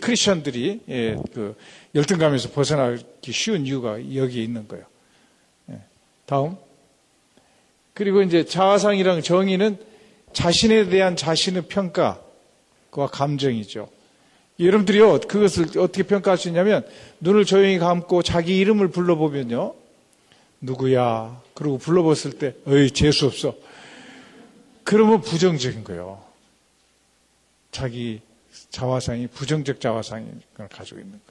크리스천들이 0.00 0.80
예, 0.88 1.16
그 1.32 1.56
열등감에서 1.94 2.50
벗어나기 2.50 3.32
쉬운 3.32 3.66
이유가 3.66 3.98
여기에 4.14 4.42
있는 4.42 4.66
거예요. 4.66 4.86
예, 6.28 6.30
다음. 6.30 6.56
그리고 7.94 8.22
이제 8.22 8.44
자아상이랑 8.44 9.22
정의는 9.22 9.78
자신에 10.32 10.88
대한 10.88 11.16
자신의 11.16 11.62
평가와 11.62 12.20
감정이죠. 13.10 13.88
여러분들이요, 14.60 15.20
그것을 15.20 15.78
어떻게 15.78 16.02
평가할 16.02 16.36
수 16.36 16.48
있냐면, 16.48 16.86
눈을 17.20 17.44
조용히 17.44 17.78
감고 17.78 18.22
자기 18.22 18.58
이름을 18.58 18.88
불러보면요, 18.88 19.74
누구야? 20.60 21.40
그러고 21.54 21.78
불러봤을 21.78 22.38
때, 22.38 22.54
어이, 22.66 22.90
재수없어. 22.90 23.54
그러면 24.84 25.20
부정적인 25.20 25.84
거예요. 25.84 26.22
자기 27.70 28.20
자화상이 28.70 29.28
부정적 29.28 29.80
자화상을 29.80 30.40
가지고 30.70 31.00
있는 31.00 31.12
거예요. 31.12 31.27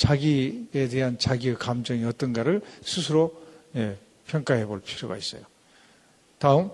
예. 0.00 0.06
자기에 0.06 0.88
대한 0.88 1.18
자기의 1.18 1.56
감정이 1.56 2.04
어떤가를 2.04 2.62
스스로 2.82 3.34
예, 3.76 3.96
평가해 4.26 4.66
볼 4.66 4.80
필요가 4.80 5.16
있어요. 5.16 5.42
다음. 6.38 6.70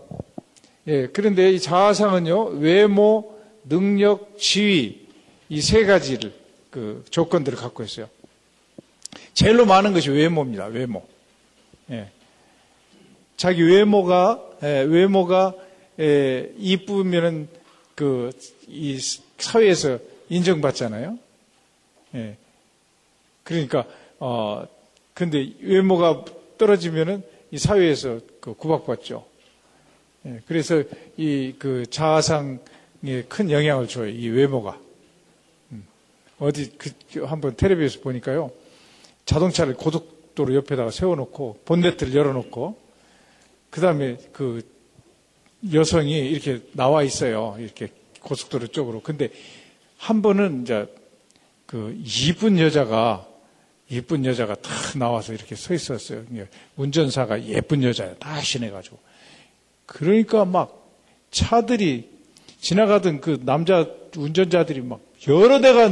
예, 0.87 1.09
그런데 1.09 1.51
이 1.53 1.61
자아상은요, 1.61 2.45
외모, 2.61 3.37
능력, 3.65 4.39
지위, 4.39 5.07
이 5.49 5.61
세 5.61 5.85
가지를, 5.85 6.33
그 6.71 7.05
조건들을 7.11 7.59
갖고 7.59 7.83
있어요. 7.83 8.09
제일로 9.35 9.67
많은 9.67 9.93
것이 9.93 10.11
외모입니다, 10.11 10.67
외모. 10.67 11.05
예. 11.91 12.11
자기 13.37 13.63
외모가, 13.63 14.43
예, 14.63 14.83
외모가 14.83 15.55
예, 15.99 16.53
이쁘면은 16.59 17.49
그, 17.95 18.31
이 18.69 18.99
사회에서 19.39 19.99
인정받잖아요. 20.29 21.19
예. 22.15 22.37
그러니까, 23.47 23.87
어, 24.19 24.67
근데 25.15 25.53
외모가 25.61 26.25
떨어지면은 26.59 27.23
이 27.53 27.59
사회에서 27.59 28.19
그 28.41 28.55
구박받죠. 28.55 29.25
예. 30.27 30.41
그래서 30.47 30.83
이 31.17 31.55
그 31.59 31.87
자아상에 31.89 33.23
큰 33.29 33.51
영향을 33.51 33.87
줘요. 33.87 34.09
이 34.09 34.29
외모가. 34.29 34.79
음. 35.71 35.87
어디 36.41 36.73
그, 36.77 36.91
그 37.13 37.25
한번 37.25 37.55
텔레비에서 37.57 38.01
보니까요. 38.01 38.51
자동차를 39.27 39.75
고속도로 39.75 40.55
옆에다가 40.57 40.91
세워놓고 40.91 41.61
본네트를 41.65 42.15
열어놓고 42.15 42.77
그 43.71 43.81
다음에 43.81 44.17
그 44.33 44.63
여성이 45.73 46.19
이렇게 46.19 46.61
나와 46.73 47.05
있어요. 47.05 47.57
이렇게 47.59 47.89
고속도로 48.21 48.69
쪽으로. 48.69 49.03
근데 49.03 49.31
한 49.99 50.21
번은 50.21 50.63
이제 50.63 50.87
그 51.67 51.97
이쁜 52.05 52.59
여자가 52.59 53.27
예쁜 53.91 54.25
여자가 54.25 54.57
다 54.57 54.71
나와서 54.97 55.33
이렇게 55.33 55.55
서 55.55 55.73
있었어요. 55.75 56.25
운전사가 56.77 57.45
예쁜 57.45 57.83
여자야. 57.83 58.17
다 58.17 58.41
신해가지고. 58.41 58.99
그러니까 59.87 60.45
막 60.45 60.91
차들이 61.31 62.11
지나가던 62.61 63.21
그 63.21 63.41
남자 63.45 63.87
운전자들이 64.17 64.81
막 64.81 65.01
여러 65.29 65.61
대가 65.61 65.91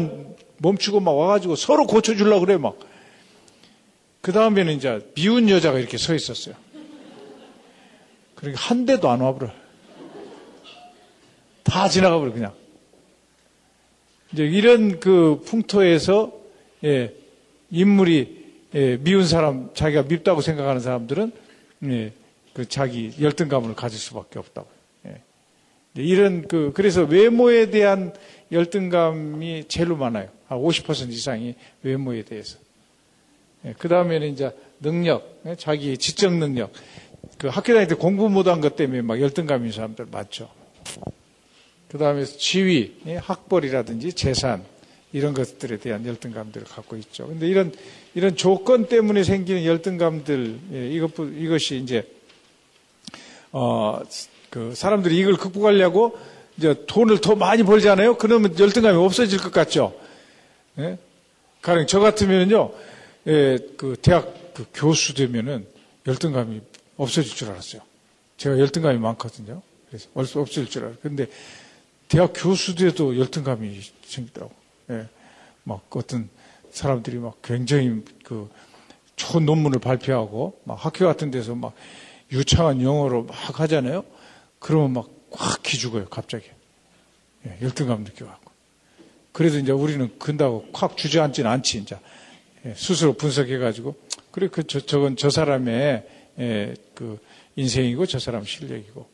멈추고 0.59 1.01
막 1.01 1.13
와가지고 1.13 1.57
서로 1.57 1.87
고쳐주려고 1.87 2.41
그래 2.47 2.57
막. 2.57 2.79
그 4.21 4.33
다음에는 4.33 4.73
이제 4.75 5.07
미운 5.15 5.49
여자가 5.49 5.79
이렇게 5.79 5.99
서 5.99 6.15
있었어요. 6.15 6.55
그러니까 8.35 8.61
한 8.61 8.87
대도 8.87 9.09
안 9.09 9.21
와버려. 9.21 9.53
다 11.63 11.89
지나가 11.89 12.19
버려 12.19 12.33
그냥. 12.33 12.55
이제 14.33 14.45
이런 14.45 14.99
그 14.99 15.43
풍토에서 15.45 16.33
예, 16.85 17.15
인물이 17.75 18.45
예, 18.77 18.97
미운 18.97 19.27
사람, 19.27 19.71
자기가 19.75 20.05
밉다고 20.05 20.41
생각하는 20.41 20.81
사람들은 20.81 21.33
예, 21.85 22.13
그 22.53 22.69
자기 22.69 23.13
열등감을 23.21 23.75
가질 23.75 23.99
수밖에 23.99 24.39
없다고. 24.39 24.69
예. 25.07 25.21
이런 25.95 26.47
그 26.49 26.73
그래서 26.75 27.03
외모에 27.03 27.71
대한 27.71 28.13
열등감이 28.51 29.65
제일로 29.69 29.97
많아요. 29.97 30.29
한 30.47 30.59
50% 30.59 31.11
이상이 31.11 31.55
외모에 31.83 32.23
대해서. 32.23 32.59
예, 33.65 33.75
그 33.79 33.89
다음에는 33.89 34.29
이제 34.29 34.53
능력, 34.81 35.41
예, 35.47 35.57
자기 35.57 35.99
지적 35.99 36.35
능력. 36.35 36.73
그 37.39 37.49
학교 37.49 37.73
다닐 37.73 37.89
때 37.89 37.95
공부 37.95 38.29
못한 38.29 38.61
것 38.61 38.77
때문에 38.77 39.03
막 39.03 39.21
열등감인 39.21 39.73
사람들 39.73 40.07
많죠. 40.11 40.49
그 41.89 41.99
다음에 41.99 42.25
지위, 42.25 42.97
예, 43.07 43.17
학벌이라든지 43.17 44.13
재산, 44.15 44.65
이런 45.15 45.33
것들에 45.33 45.77
대한 45.79 46.05
열등감들을 46.05 46.67
갖고 46.67 46.97
있죠. 46.97 47.29
근데 47.29 47.47
이런, 47.47 47.73
이런 48.17 48.35
조건 48.35 48.89
때문에 48.89 49.23
생기는 49.23 49.65
열등감들, 49.65 50.91
이것, 50.91 51.13
이것이 51.39 51.77
이제, 51.77 52.05
어, 53.53 54.01
그 54.51 54.75
사람들이 54.75 55.17
이걸 55.17 55.37
극복하려고 55.37 56.19
이제 56.59 56.85
돈을 56.89 57.21
더 57.21 57.37
많이 57.37 57.63
벌잖아요. 57.63 58.17
그러면 58.17 58.59
열등감이 58.59 58.99
없어질 58.99 59.39
것 59.39 59.53
같죠. 59.53 59.95
예? 60.79 60.99
가령 61.63 61.87
저 61.87 62.01
같으면요, 62.01 62.73
예, 63.29 63.59
그 63.77 63.97
대학 64.03 64.53
그 64.53 64.67
교수 64.75 65.15
되면은 65.15 65.65
열등감이 66.09 66.61
없어질 66.97 67.37
줄 67.37 67.51
알았어요. 67.51 67.83
제가 68.37 68.59
열등감이 68.59 68.99
많거든요. 68.99 69.63
그래서 69.89 70.09
없어질 70.15 70.69
줄 70.69 70.83
알아요. 70.83 70.97
근데 71.01 71.29
대학 72.09 72.33
교수 72.35 72.75
돼도 72.75 73.17
열등감이 73.17 73.81
생기더라고. 74.05 74.64
예. 74.91 75.09
막 75.65 75.85
어떤 75.97 76.29
사람들이 76.71 77.19
막 77.19 77.41
굉장히 77.43 78.03
그 78.25 78.51
좋은 79.17 79.47
논문을 79.47 79.79
발표하고 79.79 80.61
막 80.65 80.85
학교 80.85 81.07
같은 81.07 81.31
데서 81.31 81.55
막 81.55 81.75
유창한 82.33 82.83
영어로 82.83 83.25
막 83.25 83.61
하잖아요. 83.61 84.05
그러면 84.59 84.93
막꽉 84.93 85.63
기죽어요, 85.63 86.07
갑자기. 86.09 86.47
예, 87.47 87.59
열등감 87.63 88.03
느껴갖고. 88.03 88.53
그래도 89.33 89.59
이제 89.59 89.73
우리는 89.73 90.19
근다고 90.19 90.67
콱 90.73 90.97
주저앉지는 90.97 91.51
않지, 91.51 91.79
이제. 91.79 91.99
예, 92.65 92.75
스스로 92.75 93.13
분석해가지고, 93.13 93.95
그래, 94.31 94.49
그, 94.51 94.67
저, 94.67 94.81
저건 94.81 95.17
저 95.17 95.29
사람의, 95.29 96.09
예, 96.39 96.75
그, 96.95 97.19
인생이고 97.57 98.07
저 98.07 98.19
사람 98.19 98.45
실력이고, 98.45 99.07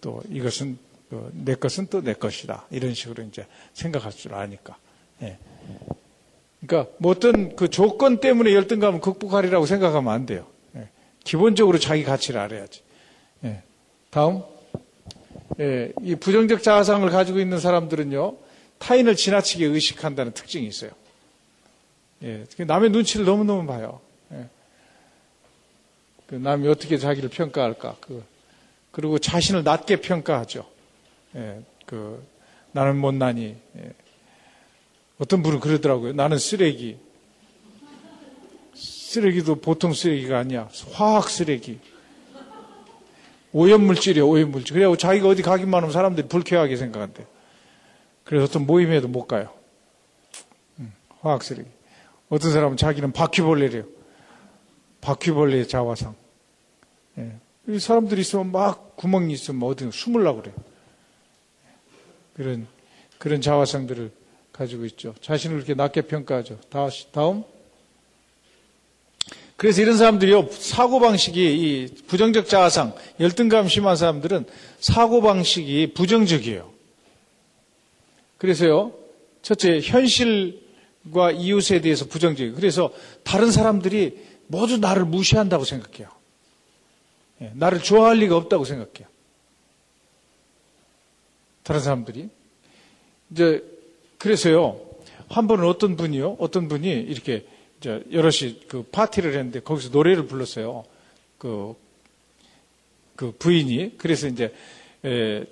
또 0.00 0.22
이것은, 0.30 0.78
그, 1.08 1.30
내 1.32 1.54
것은 1.54 1.86
또 1.86 2.02
내 2.02 2.12
것이다. 2.12 2.66
이런 2.70 2.92
식으로 2.94 3.24
이제 3.24 3.46
생각할 3.72 4.12
줄 4.12 4.34
아니까. 4.34 4.76
예. 5.22 5.38
그러니까, 6.66 6.92
뭐 6.98 7.12
어떤 7.12 7.56
그 7.56 7.68
조건 7.68 8.20
때문에 8.20 8.52
열등감을 8.52 9.00
극복하리라고 9.00 9.66
생각하면 9.66 10.12
안 10.12 10.26
돼요. 10.26 10.46
예. 10.76 10.88
기본적으로 11.24 11.78
자기 11.78 12.04
가치를 12.04 12.40
알아야지. 12.40 12.82
예. 13.44 13.62
다음. 14.10 14.42
예, 15.60 15.92
이 16.02 16.14
부정적 16.14 16.62
자아상을 16.62 17.08
가지고 17.10 17.40
있는 17.40 17.58
사람들은요, 17.58 18.36
타인을 18.78 19.16
지나치게 19.16 19.66
의식한다는 19.66 20.32
특징이 20.32 20.66
있어요. 20.66 20.90
예, 22.22 22.44
남의 22.58 22.90
눈치를 22.90 23.26
너무너무 23.26 23.66
봐요. 23.66 24.00
예. 24.32 24.46
그 26.26 26.34
남이 26.36 26.68
어떻게 26.68 26.98
자기를 26.98 27.28
평가할까. 27.30 27.96
그, 28.00 28.24
그리고 28.90 29.18
자신을 29.18 29.64
낮게 29.64 29.96
평가하죠. 30.00 30.66
예, 31.36 31.60
그, 31.86 32.24
나는 32.72 32.96
못나니. 32.98 33.56
예. 35.18 35.22
어떤 35.22 35.42
분은 35.42 35.60
그러더라고요. 35.60 36.12
나는 36.12 36.38
쓰레기. 36.38 36.98
쓰레기도 38.74 39.56
보통 39.56 39.92
쓰레기가 39.92 40.38
아니야. 40.38 40.68
화학 40.92 41.28
쓰레기. 41.28 41.80
오염물질이에요, 43.52 44.28
오염물질. 44.28 44.74
그래고 44.74 44.96
자기가 44.96 45.28
어디 45.28 45.42
가기만 45.42 45.82
하면 45.82 45.92
사람들이 45.92 46.28
불쾌하게 46.28 46.76
생각한대. 46.76 47.26
그래서 48.24 48.44
어떤 48.44 48.66
모임에도 48.66 49.08
못 49.08 49.26
가요. 49.26 49.50
음, 50.78 50.92
화학 51.20 51.42
쓰레기. 51.42 51.68
어떤 52.28 52.52
사람은 52.52 52.76
자기는 52.76 53.12
바퀴벌레래요. 53.12 53.84
바퀴벌레의 55.00 55.66
자화상. 55.66 56.14
예. 57.18 57.78
사람들이 57.78 58.20
있으면 58.20 58.52
막 58.52 58.96
구멍이 58.96 59.32
있으면 59.32 59.62
어디 59.62 59.90
숨으려고 59.90 60.42
그래요. 60.42 60.54
그런, 62.34 62.66
그런 63.18 63.40
자화상들을 63.40 64.12
가지고 64.58 64.84
있죠. 64.86 65.14
자신을 65.20 65.56
이렇게 65.56 65.74
낮게 65.74 66.02
평가하죠. 66.02 66.58
다음. 67.12 67.44
그래서 69.56 69.82
이런 69.82 69.96
사람들이요, 69.96 70.50
사고방식이, 70.50 71.40
이 71.40 71.86
부정적 72.06 72.48
자아상, 72.48 72.94
열등감 73.20 73.68
심한 73.68 73.96
사람들은 73.96 74.46
사고방식이 74.80 75.94
부정적이에요. 75.94 76.72
그래서요, 78.38 78.92
첫째, 79.42 79.80
현실과 79.80 81.30
이웃에 81.32 81.80
대해서 81.80 82.04
부정적이에요. 82.06 82.54
그래서 82.54 82.92
다른 83.22 83.52
사람들이 83.52 84.26
모두 84.48 84.78
나를 84.78 85.04
무시한다고 85.04 85.64
생각해요. 85.64 86.08
예, 87.42 87.52
나를 87.54 87.80
좋아할 87.80 88.18
리가 88.18 88.36
없다고 88.36 88.64
생각해요. 88.64 89.08
다른 91.62 91.80
사람들이. 91.80 92.28
이제, 93.30 93.77
그래서요, 94.18 94.80
한 95.28 95.46
번은 95.46 95.64
어떤 95.64 95.96
분이요, 95.96 96.36
어떤 96.38 96.68
분이 96.68 96.88
이렇게 96.88 97.46
이제 97.78 98.02
여럿이 98.12 98.66
그 98.68 98.82
파티를 98.82 99.32
했는데 99.32 99.60
거기서 99.60 99.90
노래를 99.90 100.26
불렀어요. 100.26 100.84
그, 101.38 101.74
그 103.14 103.32
부인이. 103.38 103.96
그래서 103.98 104.26
이제, 104.26 104.52
에, 105.04 105.44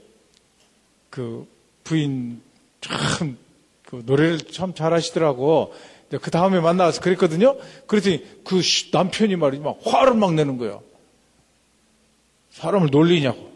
그 1.11 1.47
부인 1.85 2.43
참, 2.81 3.39
그 3.85 4.03
노래를 4.05 4.39
참 4.41 4.75
잘하시더라고. 4.75 5.73
그 6.21 6.31
다음에 6.31 6.61
만나서 6.61 7.01
그랬거든요. 7.01 7.57
그랬더니 7.87 8.25
그 8.45 8.61
남편이 8.93 9.37
말이지 9.37 9.63
막 9.63 9.79
화를 9.85 10.15
막 10.15 10.35
내는 10.35 10.59
거예요. 10.59 10.83
사람을 12.51 12.91
놀리냐고. 12.91 13.53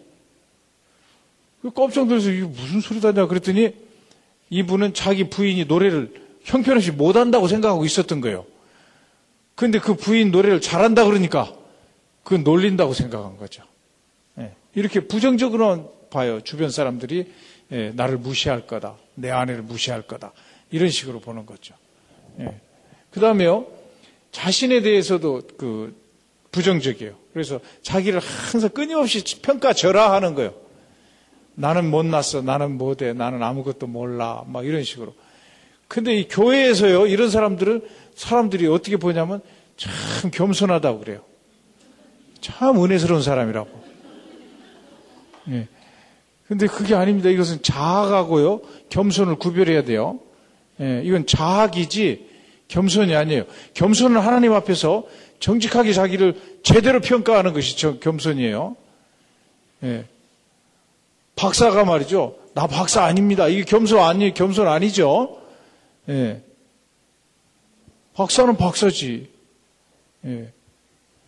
그 1.62 1.70
깜짝 1.70 2.07
놀라서 2.07 2.31
이게 2.31 2.44
무슨 2.44 2.81
소리다냐 2.81 3.27
그랬더니 3.27 3.75
이분은 4.50 4.94
자기 4.94 5.30
부인이 5.30 5.64
노래를 5.64 6.12
형편없이 6.42 6.90
못한다고 6.90 7.48
생각하고 7.48 7.84
있었던 7.84 8.20
거예요. 8.20 8.44
근데 9.54 9.78
그 9.78 9.94
부인 9.94 10.30
노래를 10.30 10.60
잘한다 10.60 11.04
그러니까 11.04 11.52
그 12.24 12.34
놀린다고 12.34 12.92
생각한 12.94 13.36
거죠. 13.36 13.62
예. 14.38 14.52
이렇게 14.74 15.00
부정적으로 15.00 15.94
봐요. 16.10 16.40
주변 16.40 16.70
사람들이 16.70 17.32
예, 17.72 17.90
나를 17.94 18.18
무시할 18.18 18.66
거다. 18.66 18.96
내 19.14 19.30
아내를 19.30 19.62
무시할 19.62 20.02
거다. 20.02 20.32
이런 20.70 20.88
식으로 20.90 21.20
보는 21.20 21.46
거죠. 21.46 21.74
예. 22.40 22.60
그 23.10 23.20
다음에요. 23.20 23.66
자신에 24.32 24.80
대해서도 24.82 25.42
그 25.56 25.96
부정적이에요. 26.52 27.14
그래서 27.32 27.60
자기를 27.82 28.20
항상 28.20 28.70
끊임없이 28.70 29.22
평가절하하는 29.40 30.34
거예요. 30.34 30.54
나는 31.61 31.90
못났어. 31.90 32.40
나는 32.40 32.79
못해. 32.79 33.12
나는 33.12 33.42
아무것도 33.42 33.87
몰라. 33.87 34.44
막 34.46 34.64
이런 34.64 34.83
식으로. 34.83 35.14
근데 35.88 36.16
이 36.16 36.27
교회에서요, 36.27 37.07
이런 37.07 37.31
사람들을 37.31 37.83
사람들이 38.14 38.66
어떻게 38.66 38.96
보냐면 38.96 39.40
참 39.77 40.31
겸손하다고 40.31 41.01
그래요. 41.01 41.20
참 42.40 42.83
은혜스러운 42.83 43.23
사람이라고. 43.23 43.68
예. 45.51 45.68
근데 46.49 46.66
그게 46.66 46.94
아닙니다. 46.94 47.29
이것은 47.29 47.62
자학하고요, 47.62 48.62
겸손을 48.88 49.37
구별해야 49.37 49.85
돼요. 49.85 50.18
예, 50.81 51.03
이건 51.05 51.27
자학이지 51.27 52.29
겸손이 52.68 53.14
아니에요. 53.14 53.44
겸손은 53.75 54.20
하나님 54.20 54.55
앞에서 54.55 55.07
정직하게 55.40 55.92
자기를 55.92 56.40
제대로 56.62 57.01
평가하는 57.01 57.53
것이 57.53 57.77
겸손이에요. 58.01 58.77
예. 59.85 60.05
박사가 61.36 61.84
말이죠. 61.84 62.36
나 62.54 62.66
박사 62.66 63.04
아닙니다. 63.04 63.48
이게 63.48 63.64
겸손 63.64 63.98
아니, 64.00 64.34
겸손 64.34 64.66
아니죠. 64.68 65.40
예. 66.08 66.42
박사는 68.14 68.56
박사지. 68.56 69.30
예. 70.26 70.52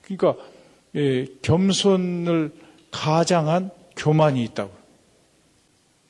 그러니까 0.02 0.36
예, 0.94 1.26
겸손을 1.40 2.52
가장한 2.90 3.70
교만이 3.96 4.42
있다고. 4.44 4.70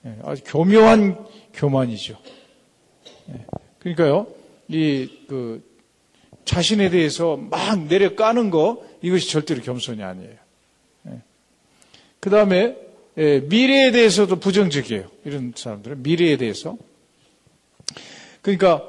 예, 0.06 0.18
아주 0.24 0.42
교묘한 0.44 1.24
교만이죠. 1.54 2.18
예. 3.28 3.44
그러니까요, 3.78 4.26
이 4.68 5.08
그 5.28 5.62
자신에 6.44 6.90
대해서 6.90 7.36
막 7.36 7.86
내려 7.86 8.14
까는 8.14 8.50
거 8.50 8.84
이것이 9.00 9.30
절대로 9.30 9.62
겸손이 9.62 10.02
아니에요. 10.02 10.34
예. 11.08 11.22
그 12.20 12.30
다음에 12.30 12.76
예, 13.18 13.40
미래에 13.40 13.90
대해서도 13.90 14.36
부정적이에요. 14.36 15.04
이런 15.24 15.52
사람들은 15.54 16.02
미래에 16.02 16.36
대해서. 16.36 16.76
그러니까 18.40 18.82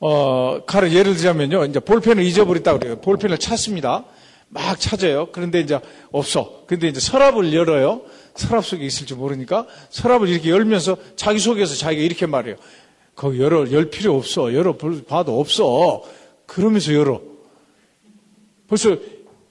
어, 0.00 0.64
가령 0.64 0.92
예를 0.92 1.14
들자면요. 1.14 1.64
이제 1.66 1.80
볼펜을 1.80 2.22
잊어버렸다 2.24 2.78
그래요. 2.78 3.00
볼펜을 3.00 3.38
찾습니다. 3.38 4.04
막 4.48 4.80
찾아요. 4.80 5.28
그런데 5.32 5.60
이제 5.60 5.78
없어. 6.10 6.64
근데 6.66 6.88
이제 6.88 7.00
서랍을 7.00 7.52
열어요. 7.52 8.02
서랍 8.34 8.64
속에 8.64 8.86
있을지 8.86 9.14
모르니까 9.14 9.66
서랍을 9.90 10.28
이렇게 10.28 10.50
열면서 10.50 10.96
자기 11.16 11.38
속에서 11.38 11.74
자기가 11.74 12.02
이렇게 12.02 12.26
말해요. 12.26 12.56
거기 13.14 13.40
열어, 13.40 13.70
열 13.72 13.90
필요 13.90 14.16
없어. 14.16 14.54
열어 14.54 14.76
봐도 14.76 15.40
없어. 15.40 16.02
그러면서 16.46 16.94
열어. 16.94 17.20
벌써 18.68 18.96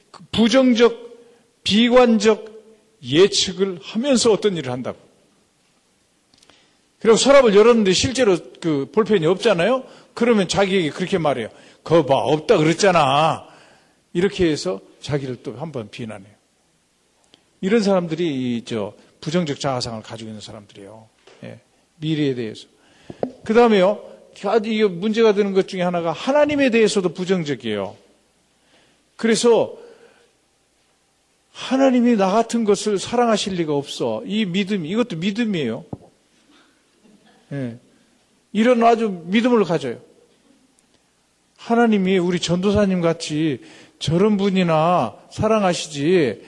그 0.10 0.23
부정적, 0.32 0.95
비관적 1.63 2.57
예측을 3.03 3.79
하면서 3.81 4.31
어떤 4.31 4.57
일을 4.57 4.71
한다고. 4.71 4.97
그리고 6.99 7.15
서랍을 7.15 7.55
열었는데 7.55 7.93
실제로 7.93 8.38
그 8.60 8.89
볼펜이 8.91 9.25
없잖아요? 9.25 9.83
그러면 10.13 10.47
자기에게 10.47 10.89
그렇게 10.89 11.17
말해요. 11.17 11.49
거 11.83 12.05
봐, 12.05 12.15
없다 12.17 12.57
그랬잖아. 12.57 13.47
이렇게 14.13 14.49
해서 14.49 14.81
자기를 15.01 15.43
또 15.43 15.55
한번 15.57 15.89
비난해요. 15.89 16.33
이런 17.62 17.83
사람들이 17.83 18.63
저 18.65 18.93
부정적 19.21 19.60
자아상을 19.60 20.01
가지고 20.01 20.29
있는 20.29 20.41
사람들이에요. 20.41 21.07
예, 21.43 21.60
미래에 21.97 22.33
대해서. 22.36 22.67
그 23.43 23.53
다음에요. 23.53 24.03
이게 24.65 24.86
문제가 24.86 25.33
되는 25.33 25.53
것 25.53 25.67
중에 25.67 25.81
하나가 25.81 26.12
하나님에 26.12 26.69
대해서도 26.69 27.13
부정적이에요. 27.13 27.95
그래서 29.15 29.77
하나님이 31.58 32.17
나 32.17 32.32
같은 32.32 32.65
것을 32.65 33.00
사랑하실 33.00 33.56
리가 33.56 33.74
없어. 33.74 34.22
이 34.26 34.46
믿음, 34.46 34.86
이것도 34.86 35.17
믿음이에요. 35.17 35.86
예. 37.52 37.80
이런 38.54 38.84
아주 38.84 39.24
믿음을 39.26 39.63
가져요. 39.63 40.00
하나님이 41.58 42.20
우리 42.20 42.39
전도사님 42.39 43.02
같이 43.02 43.62
저런 43.98 44.38
분이나 44.38 45.15
사랑하시지 45.32 46.43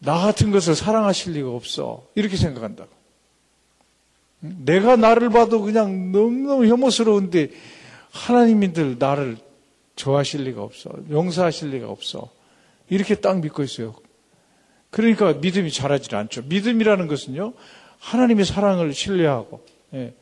나 0.00 0.18
같은 0.18 0.50
것을 0.50 0.74
사랑하실 0.74 1.34
리가 1.34 1.50
없어. 1.50 2.04
이렇게 2.16 2.36
생각한다고. 2.36 2.90
내가 4.40 4.96
나를 4.96 5.30
봐도 5.30 5.62
그냥 5.62 6.10
너무너무 6.10 6.66
혐오스러운데 6.66 7.50
하나님인들 8.10 8.96
나를 8.98 9.36
좋아하실 9.94 10.42
리가 10.42 10.60
없어. 10.60 10.90
용서하실 11.08 11.70
리가 11.70 11.88
없어. 11.88 12.28
이렇게 12.90 13.14
딱 13.14 13.40
믿고 13.40 13.62
있어요. 13.62 13.94
그러니까 14.94 15.32
믿음이 15.32 15.72
자라질 15.72 16.14
않죠. 16.14 16.42
믿음이라는 16.42 17.08
것은요, 17.08 17.52
하나님의 17.98 18.44
사랑을 18.44 18.94
신뢰하고, 18.94 19.64
예, 19.92 20.14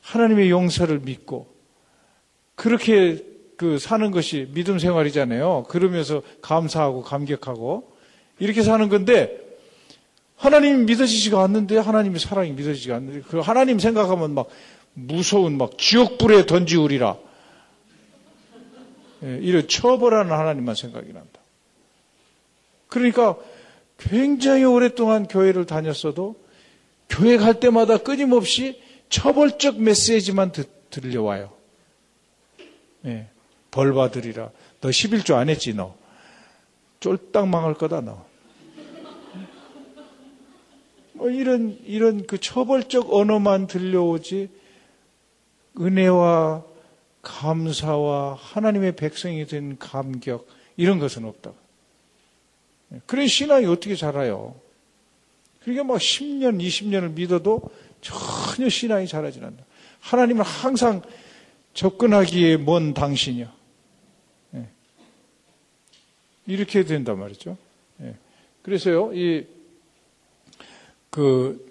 하나님의 0.00 0.48
용서를 0.48 1.00
믿고, 1.00 1.52
그렇게 2.54 3.24
그 3.56 3.80
사는 3.80 4.08
것이 4.12 4.48
믿음 4.54 4.78
생활이잖아요. 4.78 5.64
그러면서 5.68 6.22
감사하고 6.40 7.02
감격하고 7.02 7.96
이렇게 8.38 8.62
사는 8.62 8.88
건데 8.88 9.40
하나님 10.36 10.86
믿어지지가 10.86 11.42
않는데 11.42 11.78
하나님의 11.78 12.20
사랑이 12.20 12.52
믿어지지가 12.52 12.96
않는데 12.96 13.22
그 13.22 13.40
하나님 13.40 13.80
생각하면 13.80 14.34
막 14.34 14.48
무서운 14.94 15.58
막 15.58 15.78
지옥불에 15.78 16.46
던지우리라 16.46 17.16
예, 19.24 19.38
이런 19.42 19.66
처벌하는 19.66 20.30
하나님만 20.30 20.76
생각이 20.76 21.12
난다. 21.12 21.40
그러니까 22.88 23.36
굉장히 23.98 24.64
오랫동안 24.64 25.26
교회를 25.26 25.66
다녔어도 25.66 26.36
교회 27.08 27.36
갈 27.36 27.60
때마다 27.60 27.98
끊임없이 27.98 28.80
처벌적 29.08 29.80
메시지만 29.80 30.52
들려와요. 30.90 31.52
예. 33.06 33.28
벌 33.70 33.92
받으리라. 33.92 34.50
너 34.80 34.88
11조 34.88 35.34
안 35.34 35.48
했지, 35.48 35.74
너. 35.74 35.94
쫄딱 37.00 37.48
망할 37.48 37.74
거다, 37.74 38.00
너. 38.00 38.24
뭐 41.12 41.30
이런, 41.30 41.78
이런 41.84 42.26
그 42.26 42.38
처벌적 42.38 43.12
언어만 43.14 43.66
들려오지, 43.66 44.50
은혜와 45.80 46.64
감사와 47.22 48.34
하나님의 48.34 48.96
백성이 48.96 49.46
된 49.46 49.78
감격, 49.78 50.46
이런 50.76 50.98
것은 50.98 51.24
없다. 51.24 51.52
그런 53.06 53.26
신앙이 53.26 53.66
어떻게 53.66 53.96
자라요? 53.96 54.54
그러니까 55.60 55.84
뭐 55.84 55.96
10년, 55.96 56.60
20년을 56.60 57.12
믿어도 57.12 57.62
전혀 58.00 58.68
신앙이 58.68 59.08
자라지 59.08 59.40
않는다. 59.40 59.64
하나님은 60.00 60.44
항상 60.44 61.02
접근하기에 61.74 62.58
먼 62.58 62.94
당신이요. 62.94 63.56
이렇게 66.46 66.84
된단 66.84 67.18
말이죠. 67.18 67.56
예. 68.02 68.14
그래서요, 68.62 69.12
이, 69.14 69.46
그, 71.10 71.64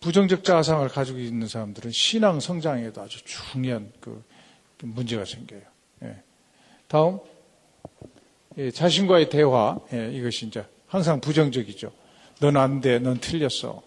부정적 0.00 0.44
자아상을 0.44 0.88
가지고 0.88 1.18
있는 1.18 1.48
사람들은 1.48 1.90
신앙 1.90 2.38
성장에도 2.38 3.02
아주 3.02 3.24
중요한 3.24 3.92
그 4.00 4.22
문제가 4.82 5.24
생겨요. 5.24 5.62
예. 6.04 6.22
다음, 6.86 7.18
예, 8.04 8.08
자신과의 8.72 9.28
대화, 9.28 9.78
예, 9.92 10.10
이것이 10.12 10.46
이제 10.46 10.64
항상 10.86 11.20
부정적이죠. 11.20 11.92
넌 12.40 12.56
안 12.56 12.80
돼, 12.80 12.98
넌 12.98 13.18
틀렸어. 13.18 13.82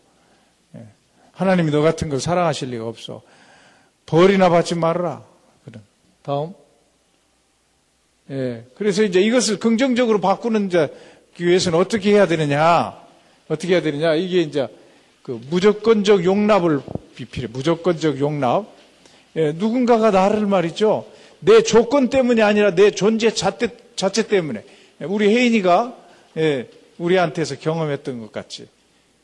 예. 0.76 0.86
하나님이 1.32 1.72
너 1.72 1.82
같은 1.82 2.10
걸 2.10 2.20
사랑하실 2.20 2.70
리가 2.70 2.88
없어. 2.88 3.22
벌이나 4.06 4.50
받지 4.50 4.76
말아라. 4.76 5.24
그런. 5.66 5.84
다음, 6.22 6.54
예. 8.30 8.66
그래서 8.76 9.04
이제 9.04 9.22
이것을 9.22 9.58
긍정적으로 9.60 10.20
바꾸는 10.22 10.68
이제 10.68 10.94
위해서는 11.40 11.80
어떻게 11.80 12.12
해야 12.12 12.28
되느냐? 12.28 13.00
어떻게 13.48 13.74
해야 13.74 13.82
되느냐? 13.82 14.14
이게 14.14 14.42
이제 14.42 14.68
그 15.24 15.40
무조건적 15.50 16.26
용납을 16.26 16.82
비필해. 17.16 17.48
무조건적 17.48 18.20
용납. 18.20 18.66
예, 19.36 19.52
누군가가 19.54 20.12
나를 20.12 20.46
말이죠. 20.46 21.06
내 21.40 21.64
조건 21.64 22.10
때문이 22.10 22.42
아니라 22.42 22.76
내 22.76 22.92
존재 22.92 23.32
자체, 23.34 23.70
자체 24.00 24.28
때문에. 24.28 24.64
예, 25.02 25.06
우리 25.06 25.28
혜인이가, 25.36 25.98
예, 26.38 26.70
우리한테서 26.98 27.60
경험했던 27.60 28.22
것 28.22 28.32
같이. 28.32 28.70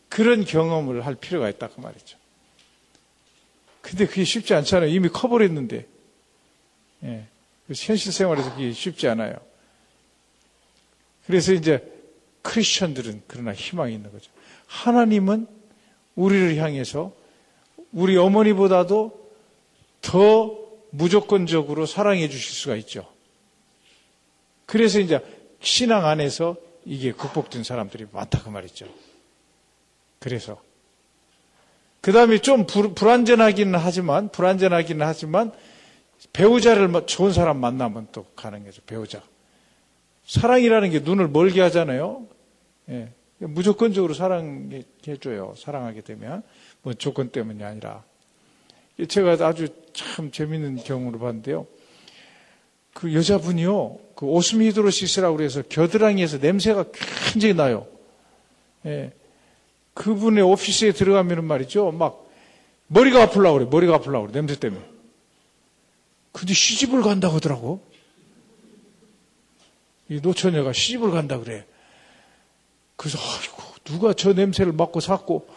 그런 0.10 0.44
경험을 0.44 1.06
할 1.06 1.16
필요가 1.16 1.50
있다. 1.50 1.70
그 1.70 1.80
말이죠. 1.80 2.18
근데 3.80 4.06
그게 4.06 4.26
쉽지 4.26 4.54
않잖아요. 4.54 4.90
이미 4.90 5.08
커버렸는데. 5.08 5.86
예. 7.06 7.26
현실 7.74 8.12
생활에서 8.12 8.54
그게 8.54 8.74
쉽지 8.74 9.08
않아요. 9.08 9.38
그래서 11.26 11.54
이제 11.54 11.82
크리스천들은 12.42 13.24
그러나 13.28 13.54
희망이 13.54 13.94
있는 13.94 14.12
거죠. 14.12 14.30
하나님은 14.68 15.48
우리를 16.16 16.58
향해서 16.58 17.14
우리 17.94 18.18
어머니보다도 18.18 19.32
더 20.02 20.60
무조건적으로 20.92 21.86
사랑해 21.86 22.28
주실 22.28 22.54
수가 22.54 22.76
있죠. 22.76 23.15
그래서 24.66 25.00
이제 25.00 25.20
신앙 25.60 26.06
안에서 26.06 26.56
이게 26.86 27.12
극복된 27.12 27.64
사람들이 27.64 28.08
많다 28.12 28.44
그 28.44 28.50
말이죠. 28.50 28.88
그래서 30.20 30.62
그 32.02 32.12
다음에 32.12 32.38
좀 32.38 32.66
불안전하기는 32.68 33.80
하지만 33.80 34.30
불안전하기는 34.30 35.06
하지만 35.06 35.52
배우자를 36.34 36.92
좋은 37.08 37.34
사람 37.34 37.58
만나면 37.60 38.10
또 38.12 38.26
거죠. 38.64 38.82
배우자. 38.86 39.24
사랑이라는 40.26 40.92
게 40.92 41.00
눈을 41.00 41.28
멀게 41.28 41.62
하잖아요. 41.62 42.28
예. 42.90 43.10
무조건적으로 43.40 44.14
사랑해줘요. 44.14 45.56
사랑하게 45.58 46.02
되면. 46.02 46.44
뭐 46.82 46.94
조건 46.94 47.30
때문이 47.30 47.64
아니라. 47.64 48.04
제가 49.08 49.32
아주 49.46 49.68
참 49.94 50.32
재밌는 50.32 50.78
경우를 50.78 51.20
봤는데요. 51.20 51.68
그 52.96 53.14
여자분이요. 53.14 54.00
그 54.16 54.26
오스미히드로시스라고 54.26 55.36
그래서 55.36 55.62
겨드랑이에서 55.64 56.38
냄새가 56.38 56.86
굉장히 57.34 57.54
나요. 57.54 57.88
예. 58.86 59.12
그분의 59.94 60.42
오피스에 60.46 60.94
들어가면 60.94 61.44
말이죠. 61.44 61.92
막 61.92 62.26
머리가 62.88 63.24
아플라고 63.24 63.58
그래. 63.58 63.68
머리가 63.70 63.96
아플라고 63.96 64.28
그래. 64.28 64.34
냄새 64.34 64.58
때문에. 64.58 64.82
근데 66.32 66.54
시집을 66.54 67.02
간다고 67.02 67.36
하더라고. 67.36 67.84
이 70.08 70.22
노처녀가 70.22 70.72
시집을 70.72 71.12
간다 71.12 71.38
그래. 71.38 71.66
그래서 72.96 73.18
아이고 73.20 73.62
누가 73.84 74.14
저 74.14 74.32
냄새를 74.32 74.72
맡고 74.72 75.02
샀고 75.02 75.50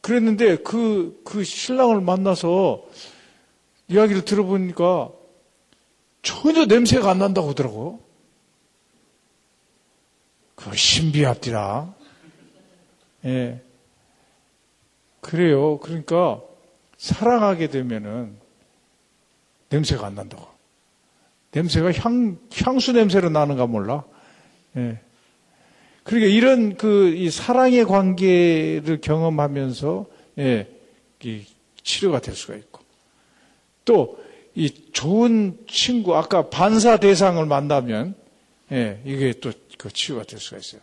그랬는데 0.00 0.56
그, 0.56 1.20
그 1.24 1.44
신랑을 1.44 2.00
만나서 2.00 2.82
이야기를 3.86 4.24
들어보니까 4.24 5.19
전혀 6.22 6.66
냄새가 6.66 7.10
안 7.10 7.18
난다고 7.18 7.50
하더라고. 7.50 8.02
그 10.54 10.76
신비합디라. 10.76 11.94
예. 13.26 13.62
그래요. 15.20 15.78
그러니까 15.78 16.40
사랑하게 16.98 17.68
되면은 17.68 18.36
냄새가 19.70 20.06
안 20.06 20.14
난다고. 20.14 20.46
냄새가 21.52 21.92
향, 21.92 22.38
향수 22.64 22.92
냄새로 22.92 23.30
나는가 23.30 23.66
몰라. 23.66 24.04
예. 24.76 25.00
그러니까 26.02 26.28
이런 26.32 26.76
그 26.76 27.12
이 27.14 27.30
사랑의 27.30 27.84
관계를 27.84 29.00
경험하면서 29.00 30.06
예, 30.38 30.68
이 31.22 31.44
치료가 31.82 32.20
될 32.20 32.34
수가 32.34 32.54
있고 32.56 32.80
또 33.84 34.18
이 34.54 34.92
좋은 34.92 35.58
친구 35.68 36.16
아까 36.16 36.50
반사 36.50 36.98
대상을 36.98 37.44
만나면 37.46 38.14
예, 38.72 39.00
이게 39.04 39.32
또 39.40 39.52
그 39.80 39.90
치유가 39.90 40.24
될 40.24 40.38
수가 40.38 40.58
있어요. 40.58 40.82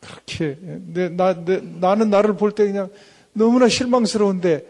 그렇게 0.00 0.58
내, 0.60 1.08
나, 1.08 1.44
내, 1.44 1.60
나는 1.60 2.10
나를 2.10 2.36
볼 2.36 2.50
때 2.50 2.64
그냥 2.64 2.90
너무나 3.32 3.68
실망스러운데 3.68 4.66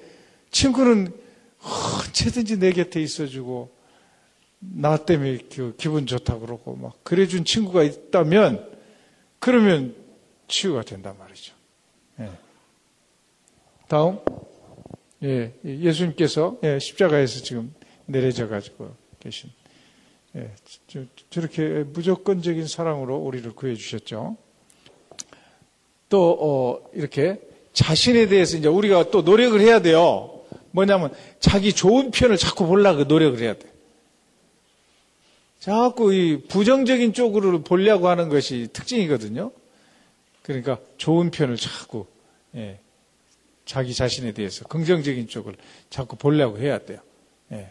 친구는 0.51 1.11
언제든지 1.63 2.59
내 2.59 2.73
곁에 2.73 3.01
있어주고 3.01 3.71
나 4.59 4.99
때문에 4.99 5.39
그 5.55 5.75
기분 5.79 6.07
좋다 6.07 6.39
그러고 6.39 6.77
막 6.77 7.03
그래준 7.03 7.47
친구가 7.47 7.83
있다면 7.83 8.69
그러면 9.39 9.95
치유가 10.49 10.83
된단 10.83 11.17
말이죠. 11.17 11.55
예. 12.21 12.31
다음 13.89 14.19
예, 15.25 15.53
예수님께서 15.65 16.59
예, 16.63 16.79
십자가에서 16.79 17.43
지금 17.43 17.75
내려져 18.07 18.49
가지고 18.49 18.95
계신 19.19 19.51
예, 20.37 20.51
저, 20.87 21.01
저렇게 21.31 21.85
무조건적인 21.85 22.67
사랑으로 22.67 23.17
우리를 23.17 23.53
구해 23.53 23.75
주셨죠. 23.75 24.37
또 26.09 26.39
어, 26.41 26.91
이렇게 26.95 27.41
자신에 27.73 28.27
대해서 28.29 28.57
이제 28.57 28.69
우리가 28.69 29.11
또 29.11 29.23
노력을 29.23 29.61
해야 29.61 29.81
돼요. 29.81 30.41
뭐냐면 30.71 31.13
자기 31.41 31.73
좋은 31.73 32.11
편을 32.11 32.37
자꾸 32.37 32.67
보려고 32.67 33.05
노력을 33.05 33.39
해야 33.41 33.55
돼. 33.55 33.69
자꾸 35.59 36.15
이 36.15 36.43
부정적인 36.49 37.13
쪽으로 37.13 37.63
보려고 37.63 38.09
하는 38.09 38.29
것이 38.29 38.69
특징이거든요. 38.73 39.51
그러니까 40.43 40.79
좋은 40.97 41.31
편을 41.31 41.57
자꾸 41.57 42.07
예, 42.55 42.79
자기 43.69 43.93
자신에 43.93 44.33
대해서 44.33 44.65
긍정적인 44.65 45.29
쪽을 45.29 45.55
자꾸 45.91 46.17
보려고 46.17 46.59
해야 46.59 46.79
돼요. 46.79 47.01
예. 47.53 47.71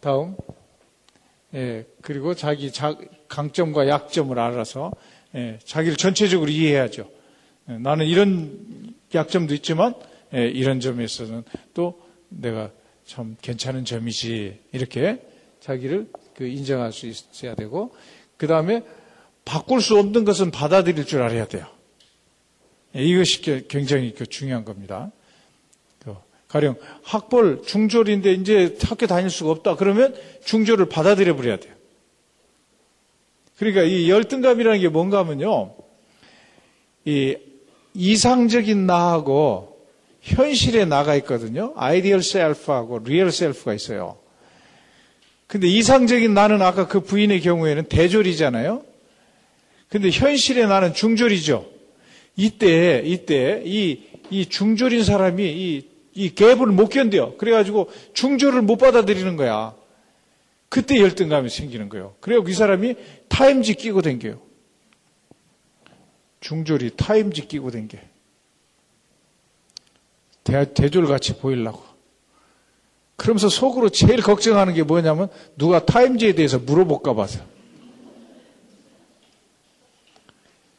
다음 0.00 0.36
예, 1.54 1.86
그리고 2.02 2.34
자기 2.34 2.70
자, 2.70 2.98
강점과 3.28 3.88
약점을 3.88 4.38
알아서 4.38 4.92
예, 5.34 5.58
자기를 5.64 5.96
전체적으로 5.96 6.50
이해해야죠. 6.50 7.10
예, 7.70 7.78
나는 7.78 8.04
이런 8.04 8.94
약점도 9.14 9.54
있지만 9.54 9.94
예, 10.34 10.48
이런 10.48 10.80
점에서는 10.80 11.42
또 11.72 11.98
내가 12.28 12.70
참 13.06 13.38
괜찮은 13.40 13.86
점이지 13.86 14.60
이렇게 14.72 15.22
자기를 15.60 16.10
그 16.36 16.44
인정할 16.44 16.92
수 16.92 17.06
있어야 17.06 17.54
되고 17.54 17.94
그 18.36 18.46
다음에 18.46 18.82
바꿀 19.46 19.80
수 19.80 19.98
없는 19.98 20.26
것은 20.26 20.50
받아들일 20.50 21.06
줄 21.06 21.22
알아야 21.22 21.46
돼요. 21.48 21.73
예, 22.96 23.02
이것이 23.02 23.66
굉장히 23.68 24.14
그 24.14 24.26
중요한 24.26 24.64
겁니다. 24.64 25.10
그 25.98 26.14
가령 26.48 26.76
학벌 27.02 27.62
중졸인데 27.66 28.32
이제 28.34 28.76
학교 28.82 29.06
다닐 29.06 29.30
수가 29.30 29.50
없다. 29.50 29.76
그러면 29.76 30.14
중졸을 30.44 30.88
받아들여 30.88 31.34
버려야 31.36 31.56
돼요. 31.56 31.74
그러니까 33.58 33.82
이 33.82 34.10
열등감이라는 34.10 34.80
게 34.80 34.88
뭔가 34.88 35.18
하면요. 35.18 35.74
이 37.04 37.36
이상적인 37.94 38.86
나하고 38.86 39.74
현실의 40.20 40.84
나가 40.84 41.14
있거든요. 41.16 41.72
ideal 41.76 42.22
self하고 42.22 43.00
real 43.00 43.30
self가 43.30 43.74
있어요. 43.74 44.18
근데 45.46 45.68
이상적인 45.68 46.34
나는 46.34 46.62
아까 46.62 46.88
그 46.88 47.00
부인의 47.00 47.40
경우에는 47.42 47.84
대졸이잖아요. 47.84 48.82
근데 49.88 50.10
현실에 50.10 50.66
나는 50.66 50.94
중졸이죠. 50.94 51.73
이때, 52.36 53.02
이때, 53.04 53.62
이, 53.64 54.02
이 54.30 54.46
중졸인 54.46 55.04
사람이 55.04 55.44
이, 55.44 55.88
이 56.14 56.34
갭을 56.34 56.66
못 56.72 56.88
견뎌요. 56.88 57.36
그래가지고 57.36 57.90
중졸을 58.12 58.62
못 58.62 58.76
받아들이는 58.76 59.36
거야. 59.36 59.74
그때 60.68 61.00
열등감이 61.00 61.50
생기는 61.50 61.88
거예요. 61.88 62.16
그래고 62.20 62.48
이 62.48 62.52
사람이 62.52 62.96
타임지 63.28 63.74
끼고 63.74 64.02
댕겨요. 64.02 64.40
중졸이 66.40 66.90
타임지 66.96 67.46
끼고 67.46 67.70
댕겨. 67.70 67.98
대, 70.42 70.72
대졸같이 70.74 71.38
보이려고. 71.38 71.82
그러면서 73.16 73.48
속으로 73.48 73.88
제일 73.88 74.20
걱정하는 74.20 74.74
게 74.74 74.82
뭐냐면 74.82 75.28
누가 75.56 75.84
타임지에 75.84 76.34
대해서 76.34 76.58
물어볼까 76.58 77.14
봐서. 77.14 77.53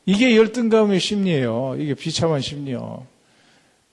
이게 0.05 0.35
열등감의 0.37 0.99
심리예요. 0.99 1.75
이게 1.79 1.93
비참한 1.93 2.41
심리요. 2.41 3.05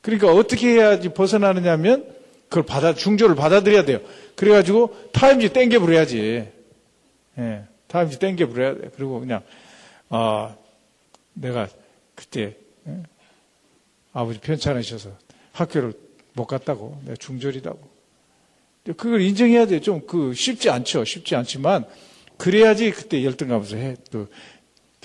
그러니까 0.02 0.32
어떻게 0.32 0.68
해야지 0.74 1.08
벗어나느냐면 1.10 2.06
그걸 2.48 2.64
받아 2.64 2.94
중조를 2.94 3.34
받아들여야 3.34 3.84
돼요. 3.84 4.00
그래가지고 4.36 5.10
타임지 5.12 5.52
땡겨 5.54 5.80
부려야지. 5.80 6.48
예, 7.38 7.64
타임지 7.86 8.18
땡겨 8.18 8.46
부려야 8.48 8.74
돼. 8.74 8.90
그리고 8.94 9.20
그냥 9.20 9.42
아 10.10 10.54
내가 11.32 11.68
그때 12.14 12.56
예? 12.86 13.02
아버지 14.12 14.38
편찮으셔서 14.40 15.10
학교를 15.52 15.94
못 16.34 16.46
갔다고 16.46 17.00
내가 17.04 17.16
중졸이다고. 17.16 17.92
그걸 18.96 19.22
인정해야 19.22 19.66
돼요. 19.66 19.80
좀그 19.80 20.34
쉽지 20.34 20.68
않죠. 20.68 21.04
쉽지 21.04 21.36
않지만 21.36 21.86
그래야지 22.36 22.90
그때 22.90 23.24
열등감에서 23.24 23.76
해, 23.76 23.94
또 24.10 24.26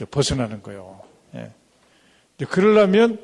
벗어나는 0.05 0.61
거예요. 0.61 1.01
예. 1.35 1.51
그러려면 2.45 3.19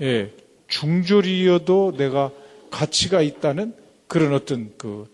예, 0.00 0.32
중졸이어도 0.68 1.94
내가 1.96 2.30
가치가 2.70 3.20
있다는 3.20 3.74
그런 4.06 4.32
어떤 4.32 4.72
그, 4.78 5.12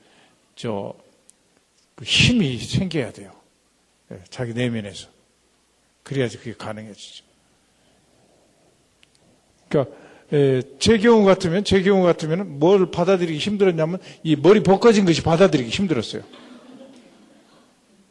저, 0.54 0.94
그 1.94 2.04
힘이 2.04 2.58
생겨야 2.58 3.12
돼요. 3.12 3.32
예, 4.12 4.20
자기 4.30 4.54
내면에서. 4.54 5.08
그래야지 6.02 6.38
그게 6.38 6.54
가능해지죠. 6.54 7.24
그러니까, 9.68 9.96
예, 10.32 10.62
제 10.78 10.98
경우 10.98 11.24
같으면, 11.24 11.64
제 11.64 11.82
경우 11.82 12.04
같으면 12.04 12.58
뭘 12.58 12.90
받아들이기 12.90 13.38
힘들었냐면 13.38 13.98
이 14.22 14.36
머리 14.36 14.62
벗겨진 14.62 15.04
것이 15.04 15.22
받아들이기 15.22 15.70
힘들었어요. 15.70 16.22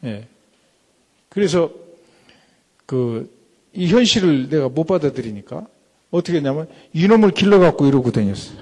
예. 0.04 0.28
그래서 1.30 1.85
그, 2.86 3.30
이 3.72 3.88
현실을 3.88 4.48
내가 4.48 4.68
못 4.68 4.84
받아들이니까 4.84 5.66
어떻게 6.10 6.38
했냐면 6.38 6.68
이놈을 6.94 7.32
길러갖고 7.32 7.86
이러고 7.86 8.10
다녔어요. 8.10 8.56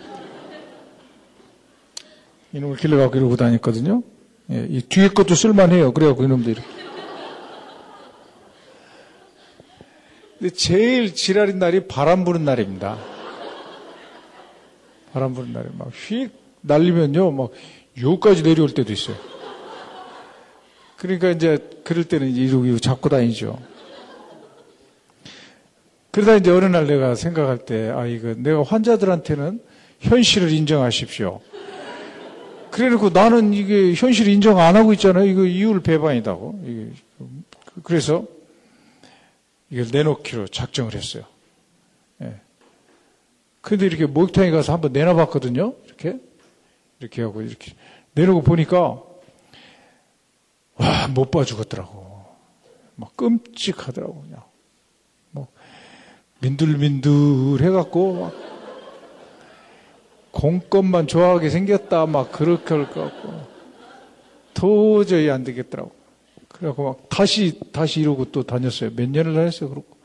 이놈을 2.52 2.76
길러갖고 2.76 3.16
이러고 3.16 3.36
다녔거든요. 3.36 4.02
예, 4.50 4.66
이 4.68 4.80
뒤에 4.82 5.08
것도 5.08 5.34
쓸만해요. 5.34 5.92
그래갖고 5.92 6.24
이놈들 6.24 6.52
이렇게. 6.52 6.68
근데 10.38 10.54
제일 10.54 11.14
지랄인 11.14 11.58
날이 11.58 11.86
바람 11.86 12.24
부는 12.24 12.44
날입니다. 12.44 12.98
바람 15.12 15.32
부는 15.32 15.52
날에 15.52 15.68
막 15.78 15.88
휙 15.92 16.30
날리면요, 16.60 17.30
막 17.30 17.50
여기까지 18.02 18.42
내려올 18.42 18.70
때도 18.70 18.92
있어요. 18.92 19.16
그러니까 20.96 21.30
이제 21.30 21.58
그럴 21.84 22.04
때는 22.04 22.30
이러고 22.30 22.78
잡고 22.78 23.08
다니죠. 23.10 23.58
그러다 26.14 26.36
이제 26.36 26.52
어느 26.52 26.66
날 26.66 26.86
내가 26.86 27.16
생각할 27.16 27.58
때, 27.58 27.90
아, 27.90 28.06
이거 28.06 28.34
내가 28.34 28.62
환자들한테는 28.62 29.60
현실을 29.98 30.52
인정하십시오. 30.52 31.40
그래 32.70 32.88
놓고 32.90 33.10
나는 33.10 33.52
이게 33.52 33.94
현실 33.94 34.28
인정 34.28 34.60
안 34.60 34.76
하고 34.76 34.92
있잖아요. 34.92 35.26
이거 35.26 35.44
이율 35.44 35.82
배반이다고. 35.82 36.60
그래서 37.82 38.24
이걸 39.70 39.86
내놓기로 39.90 40.46
작정을 40.48 40.94
했어요. 40.94 41.24
예. 42.22 42.36
근데 43.60 43.86
이렇게 43.86 44.06
목욕탕에 44.06 44.52
가서 44.52 44.72
한번 44.72 44.92
내놔봤거든요. 44.92 45.74
이렇게. 45.86 46.20
이렇게 47.00 47.22
하고 47.22 47.42
이렇게 47.42 47.72
내놓고 48.12 48.42
보니까 48.42 49.02
와, 50.76 51.08
못 51.08 51.32
봐 51.32 51.44
죽었더라고. 51.44 52.24
막 52.94 53.16
끔찍하더라고, 53.16 54.22
그냥. 54.22 54.42
뭐, 56.44 56.50
민들민들 56.50 57.10
해갖고, 57.62 58.20
막, 58.20 58.34
공것만 60.30 61.06
좋아하게 61.06 61.48
생겼다, 61.48 62.06
막, 62.06 62.30
그렇게 62.32 62.74
할 62.74 62.86
것 62.86 63.00
같고, 63.00 63.54
도저히 64.52 65.30
안 65.30 65.44
되겠더라고. 65.44 65.92
그래갖고 66.48 66.84
막, 66.84 67.08
다시, 67.08 67.58
다시 67.72 68.00
이러고 68.00 68.26
또 68.30 68.42
다녔어요. 68.42 68.90
몇 68.94 69.08
년을 69.08 69.34
다녔어요, 69.34 69.70
그러고. 69.70 69.96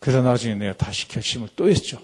그래서 0.00 0.22
나중에 0.22 0.54
내가 0.54 0.76
다시 0.76 1.06
결심을 1.08 1.48
또 1.56 1.68
했죠. 1.68 1.98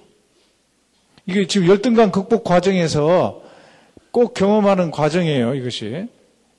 이게 1.27 1.47
지금 1.47 1.69
열등감 1.69 2.13
극복 2.13 2.45
과정에서 2.45 3.43
꼭 4.11 4.35
경험하는 4.35 4.91
과정이에요, 4.91 5.55
이것이. 5.55 6.09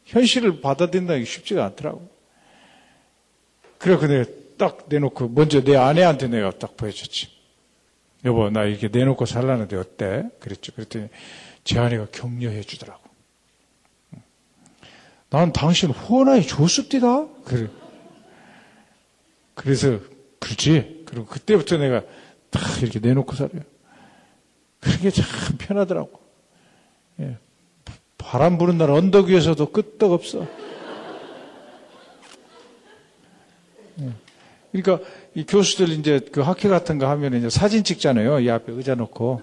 현실을 0.05 0.61
받아들인다는 0.61 1.21
게 1.21 1.25
쉽지가 1.25 1.63
않더라고. 1.65 2.07
그래서 3.77 4.07
내가 4.07 4.25
딱 4.57 4.85
내놓고 4.87 5.29
먼저 5.29 5.63
내 5.63 5.75
아내한테 5.75 6.27
내가 6.27 6.51
딱 6.51 6.77
보여줬지. 6.77 7.29
여보, 8.25 8.49
나 8.49 8.63
이렇게 8.63 8.87
내놓고 8.87 9.25
살라는데 9.25 9.75
어때? 9.75 10.23
그랬죠. 10.39 10.73
그랬더니 10.73 11.09
제 11.63 11.79
아내가 11.79 12.07
격려해 12.11 12.61
주더라고. 12.61 13.03
난 15.29 15.51
당신 15.51 15.89
후원하기 15.89 16.47
좋습니다. 16.47 17.27
그래. 17.43 17.69
그래서, 19.53 19.99
그렇지. 20.39 21.03
그리고 21.05 21.25
그때부터 21.25 21.77
내가 21.77 22.03
딱 22.49 22.81
이렇게 22.81 22.99
내놓고 22.99 23.35
살아요. 23.35 23.61
그게 24.79 25.09
참 25.09 25.25
편하더라고. 25.57 26.19
예. 27.19 27.37
바람 28.17 28.57
부는 28.57 28.77
날 28.77 28.91
언덕 28.91 29.27
위에서도 29.27 29.71
끄떡없어. 29.71 30.47
예. 34.01 34.24
그러니까 34.75 35.05
이 35.33 35.45
교수들 35.45 35.89
이제 35.89 36.19
그 36.31 36.41
학회 36.41 36.67
같은 36.67 36.97
거 36.97 37.07
하면 37.09 37.33
이제 37.33 37.49
사진 37.49 37.83
찍잖아요. 37.83 38.41
이 38.41 38.49
앞에 38.49 38.73
의자 38.73 38.95
놓고. 38.95 39.41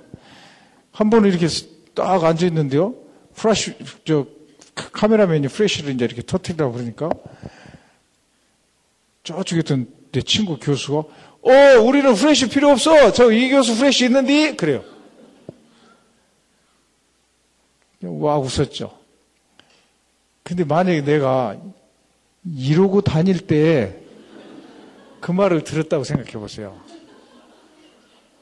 한 0.93 1.09
번은 1.09 1.31
이렇게 1.31 1.47
딱 1.95 2.23
앉아 2.23 2.47
있는데요. 2.47 2.95
플래시, 3.35 3.75
저, 4.05 4.27
카메라맨이 4.75 5.49
플래시를 5.49 5.95
이제 5.95 6.05
이렇게 6.05 6.23
터트리라고 6.23 6.73
그러니까 6.73 7.09
저쪽에 9.25 9.61
있던 9.61 9.87
내 10.13 10.21
친구 10.21 10.59
교수가 10.59 10.99
어, 10.99 11.81
우리는 11.83 12.15
플래시 12.15 12.49
필요 12.51 12.69
없어. 12.71 13.13
저 13.13 13.33
이 13.33 13.49
교수 13.49 13.77
플래시 13.77 14.05
있는데? 14.07 14.55
그래요. 14.55 14.85
와, 18.03 18.39
웃었죠. 18.39 18.99
근데 20.43 20.65
만약에 20.65 21.03
내가 21.03 21.57
이러고 22.45 23.01
다닐 23.01 23.47
때 23.47 24.02
그 25.23 25.31
말을 25.31 25.65
들었다고 25.65 26.05
생각해 26.05 26.33
보세요. 26.33 26.79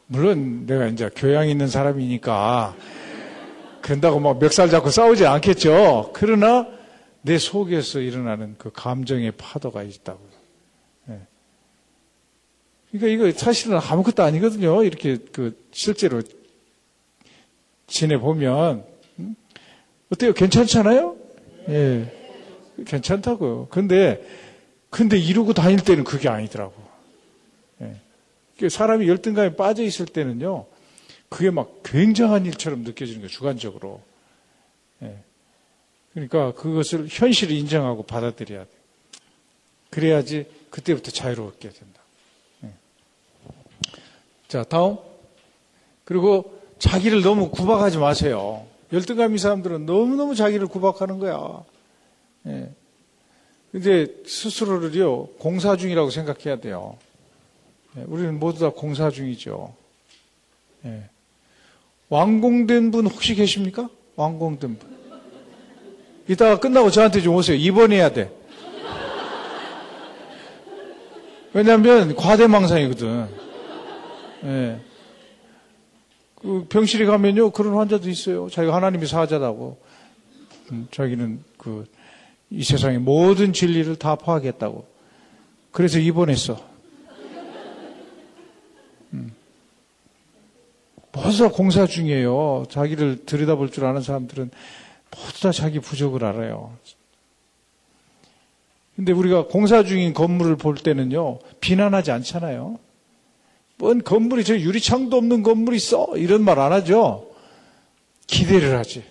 물론 0.07 0.67
내가 0.67 0.87
이제 0.87 1.09
교양 1.15 1.49
있는 1.49 1.69
사람이니까 1.69 2.75
그런다고 3.83 4.19
막 4.19 4.41
멱살 4.41 4.71
잡고 4.71 4.91
싸우지 4.91 5.27
않겠죠. 5.27 6.11
그러나 6.13 6.67
내 7.23 7.39
속에서 7.39 8.01
일어나는 8.01 8.57
그 8.59 8.73
감정의 8.73 9.33
파도가 9.33 9.83
있다고요. 9.83 10.29
네. 11.05 11.21
그러니까 12.91 13.29
이거 13.29 13.39
사실은 13.39 13.79
아무것도 13.79 14.23
아니거든요. 14.23 14.83
이렇게 14.83 15.19
그 15.33 15.57
실제로 15.71 16.23
지내 17.87 18.17
보면. 18.17 18.85
음? 19.19 19.37
어때요? 20.11 20.33
괜찮잖아요? 20.33 21.17
예. 21.69 22.17
괜찮다고요. 22.87 23.69
근데, 23.71 24.25
근데 24.91 25.17
이러고 25.17 25.55
다닐 25.55 25.83
때는 25.83 26.05
그게 26.05 26.29
아니더라고. 26.29 26.75
예. 27.83 28.69
사람이 28.69 29.09
열등감에 29.09 29.57
빠져 29.57 29.83
있을 29.83 30.07
때는요, 30.07 30.67
그게 31.29 31.51
막 31.51 31.83
굉장한 31.85 32.45
일처럼 32.47 32.81
느껴지는 32.83 33.21
거예요, 33.21 33.29
주관적으로. 33.29 34.03
예. 35.03 35.17
그러니까 36.13 36.53
그것을 36.53 37.07
현실을 37.09 37.55
인정하고 37.57 38.03
받아들여야 38.03 38.65
돼. 38.65 38.71
그래야지 39.91 40.47
그때부터 40.71 41.13
자유롭게 41.13 41.71
된다. 41.71 42.01
예. 42.65 42.71
자, 44.49 44.65
다음. 44.65 44.99
그리고 46.05 46.61
자기를 46.81 47.23
너무 47.23 47.51
구박하지 47.51 47.99
마세요. 47.99 48.67
열등감 48.93 49.37
이 49.37 49.39
사람들은 49.39 49.87
너무너무 49.87 50.35
자기를 50.35 50.67
구박하는 50.67 51.21
거야. 51.21 51.65
예. 52.47 52.73
근데 53.73 54.07
스스로를요, 54.27 55.27
공사 55.39 55.77
중이라고 55.77 56.11
생각해야 56.11 56.61
돼요. 56.61 56.99
예. 57.97 58.03
우리는 58.07 58.39
모두 58.39 58.61
다 58.61 58.71
공사 58.71 59.11
중이죠. 59.11 59.75
예. 60.87 61.05
완공된 62.09 62.91
분 62.91 63.07
혹시 63.07 63.35
계십니까? 63.35 63.89
완공된 64.17 64.79
분. 64.79 65.01
이따가 66.29 66.59
끝나고 66.59 66.91
저한테 66.91 67.21
좀 67.21 67.35
오세요. 67.35 67.57
입원해야 67.57 68.13
돼. 68.13 68.31
왜냐하면 71.53 72.15
과대망상이거든. 72.15 73.29
예. 74.45 74.81
그 76.37 76.67
병실에 76.69 77.05
가면요 77.05 77.51
그런 77.51 77.75
환자도 77.75 78.09
있어요. 78.09 78.49
자기가 78.49 78.75
하나님이 78.75 79.07
사자라고. 79.07 79.79
음, 80.73 80.89
자기는 80.91 81.43
그 81.59 81.87
이 82.51 82.65
세상의 82.65 82.99
모든 82.99 83.53
진리를 83.53 83.97
다 83.97 84.17
파악했다고. 84.17 84.87
그래서 85.71 85.99
입원했어. 85.99 86.61
음. 89.13 89.33
다 91.13 91.49
공사 91.49 91.87
중이에요. 91.87 92.67
자기를 92.69 93.25
들여다볼 93.25 93.71
줄 93.71 93.85
아는 93.85 94.03
사람들은 94.03 94.51
모두 95.11 95.41
다 95.41 95.53
자기 95.53 95.79
부족을 95.81 96.25
알아요. 96.25 96.77
근데 98.97 99.13
우리가 99.13 99.47
공사 99.47 99.83
중인 99.83 100.13
건물을 100.13 100.57
볼 100.57 100.75
때는요, 100.77 101.39
비난하지 101.61 102.11
않잖아요. 102.11 102.79
뭔 103.79 104.03
건물이 104.03 104.45
저 104.45 104.59
유리창도 104.59 105.17
없는 105.17 105.43
건물이 105.43 105.77
있어? 105.79 106.09
이런 106.17 106.45
말 106.45 106.59
안 106.59 106.73
하죠. 106.73 107.31
기대를 108.27 108.77
하지. 108.79 109.03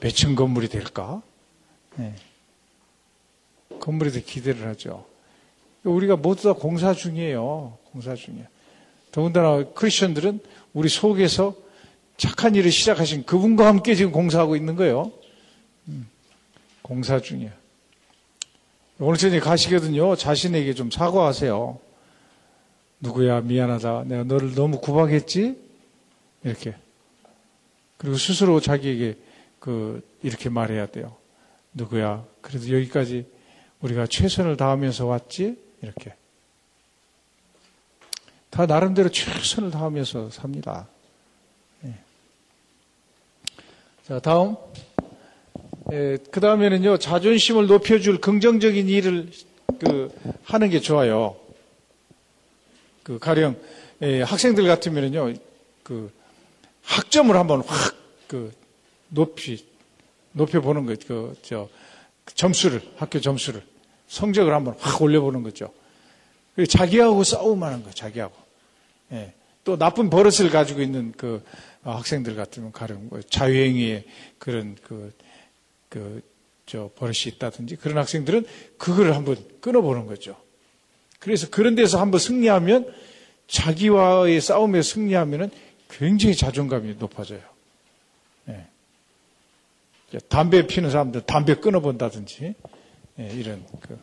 몇 0.00 0.10
층 0.12 0.34
건물이 0.34 0.68
될까? 0.68 1.22
네. 1.96 2.14
건물에 3.80 4.10
대해 4.10 4.22
기대를 4.24 4.66
하죠. 4.68 5.06
우리가 5.84 6.16
모두 6.16 6.44
다 6.44 6.52
공사 6.52 6.94
중이에요. 6.94 7.78
공사 7.90 8.14
중이에요. 8.14 8.46
더군다나 9.10 9.64
크리스천들은 9.74 10.40
우리 10.72 10.88
속에서 10.88 11.54
착한 12.16 12.54
일을 12.54 12.70
시작하신 12.70 13.24
그분과 13.24 13.66
함께 13.66 13.94
지금 13.94 14.12
공사하고 14.12 14.56
있는 14.56 14.76
거예요. 14.76 15.12
음, 15.88 16.08
공사 16.82 17.20
중이에요. 17.20 17.50
오늘 18.98 19.18
저녁에 19.18 19.40
가시거든요. 19.40 20.14
자신에게 20.14 20.74
좀 20.74 20.90
사과하세요. 20.90 21.78
누구야 23.00 23.40
미안하다. 23.40 24.04
내가 24.04 24.22
너를 24.22 24.54
너무 24.54 24.80
구박했지? 24.80 25.58
이렇게. 26.44 26.76
그리고 27.96 28.16
스스로 28.16 28.60
자기에게 28.60 29.16
그 29.58 30.06
이렇게 30.22 30.48
말해야 30.48 30.86
돼요. 30.86 31.16
누구야? 31.74 32.24
그래도 32.40 32.72
여기까지 32.72 33.26
우리가 33.80 34.06
최선을 34.06 34.56
다하면서 34.56 35.06
왔지? 35.06 35.56
이렇게. 35.82 36.14
다 38.50 38.66
나름대로 38.66 39.08
최선을 39.08 39.70
다하면서 39.70 40.30
삽니다. 40.30 40.88
네. 41.80 41.98
자, 44.06 44.18
다음. 44.20 44.56
예, 45.90 46.18
그 46.30 46.40
다음에는요, 46.40 46.98
자존심을 46.98 47.66
높여줄 47.66 48.20
긍정적인 48.20 48.88
일을 48.88 49.30
그, 49.80 50.10
하는 50.44 50.70
게 50.70 50.80
좋아요. 50.80 51.36
그 53.02 53.18
가령 53.18 53.56
예, 54.02 54.22
학생들 54.22 54.64
같으면은요 54.66 55.34
그 55.82 56.12
학점을 56.84 57.34
한번 57.36 57.62
확 57.62 58.02
그 58.32 58.50
높이 59.08 59.62
높여 60.32 60.60
보는 60.60 60.86
거 60.86 60.94
그저 61.06 61.68
점수를 62.34 62.82
학교 62.96 63.20
점수를 63.20 63.62
성적을 64.08 64.52
한번 64.54 64.74
확 64.78 65.00
올려보는 65.00 65.42
거죠. 65.42 65.72
자기하고 66.68 67.24
싸움하는 67.24 67.82
거 67.82 67.90
자기하고. 67.90 68.34
예. 69.12 69.32
또 69.64 69.78
나쁜 69.78 70.10
버릇을 70.10 70.50
가지고 70.50 70.82
있는 70.82 71.12
그 71.16 71.42
학생들 71.82 72.34
같으면 72.34 72.72
가령 72.72 73.08
뭐 73.08 73.20
자유행위에 73.22 74.04
그런 74.38 74.76
그 74.82 75.12
그 75.88 76.22
저 76.64 76.90
버릇이 76.94 77.34
있다든지 77.34 77.76
그런 77.76 77.98
학생들은 77.98 78.46
그거를 78.78 79.14
한번 79.14 79.36
끊어보는 79.60 80.06
거죠. 80.06 80.36
그래서 81.18 81.50
그런 81.50 81.74
데서 81.74 82.00
한번 82.00 82.18
승리하면 82.18 82.90
자기와의 83.46 84.40
싸움에 84.40 84.80
승리하면 84.80 85.50
굉장히 85.90 86.34
자존감이 86.34 86.94
높아져요. 86.98 87.40
네. 90.12 90.18
담배 90.28 90.66
피는 90.66 90.90
사람들 90.90 91.22
담배 91.22 91.54
끊어본다든지 91.54 92.54
네, 93.16 93.30
이런 93.34 93.64
그, 93.80 93.98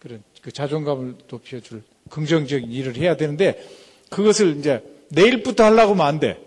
그런 0.00 0.22
그 0.42 0.50
자존감을 0.50 1.14
높여줄 1.30 1.82
긍정적인 2.10 2.70
일을 2.72 2.96
해야 2.96 3.16
되는데 3.16 3.62
그것을 4.10 4.56
이제 4.56 4.82
내일부터 5.10 5.64
하려고 5.64 5.92
하면 5.92 6.06
안 6.06 6.18
돼. 6.18 6.40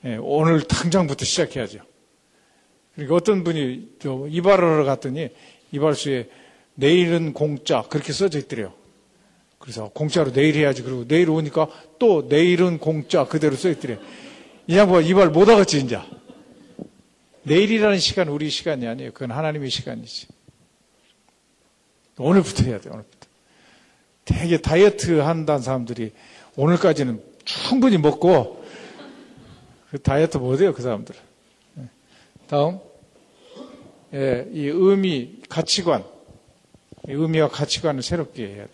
네, 0.00 0.16
오늘 0.20 0.62
당장부터 0.62 1.24
시작해야죠. 1.26 1.80
그러니까 2.94 3.14
어떤 3.14 3.44
분이 3.44 3.96
이발하러 4.30 4.84
갔더니 4.84 5.28
이발소에 5.72 6.28
내일은 6.74 7.34
공짜 7.34 7.82
그렇게 7.82 8.14
써져 8.14 8.38
있더래요. 8.38 8.72
그래서 9.58 9.90
공짜로 9.90 10.32
내일 10.32 10.54
해야지 10.54 10.82
그러고 10.82 11.06
내일 11.06 11.28
오니까 11.28 11.68
또 11.98 12.26
내일은 12.26 12.78
공짜 12.78 13.26
그대로 13.26 13.54
써 13.56 13.68
있더래. 13.68 13.98
이 14.66 14.76
양반 14.76 15.04
이발 15.04 15.28
못 15.28 15.48
하겠지 15.48 15.80
이제. 15.80 15.98
내일이라는 17.42 17.98
시간 17.98 18.28
우리 18.28 18.50
시간이 18.50 18.86
아니에요. 18.86 19.12
그건 19.12 19.30
하나님의 19.30 19.70
시간이지. 19.70 20.28
오늘부터 22.18 22.64
해야 22.64 22.80
돼, 22.80 22.90
오늘부터. 22.90 23.28
되게 24.24 24.58
다이어트 24.58 25.18
한다는 25.18 25.62
사람들이 25.62 26.12
오늘까지는 26.56 27.22
충분히 27.44 27.98
먹고 27.98 28.64
그 29.90 30.00
다이어트 30.00 30.36
못해요, 30.36 30.72
그 30.72 30.82
사람들은. 30.82 31.20
예. 31.78 31.88
다음. 32.46 32.78
예, 34.12 34.48
이 34.52 34.66
의미, 34.66 35.40
가치관. 35.48 36.04
이 37.08 37.12
의미와 37.12 37.48
가치관을 37.48 38.02
새롭게 38.02 38.46
해야 38.46 38.66
돼. 38.66 38.72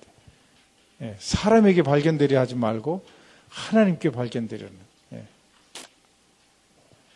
예, 1.02 1.16
사람에게 1.18 1.82
발견되려 1.82 2.38
하지 2.38 2.54
말고 2.54 3.04
하나님께 3.48 4.10
발견되려는 4.10 4.74
예, 5.12 5.24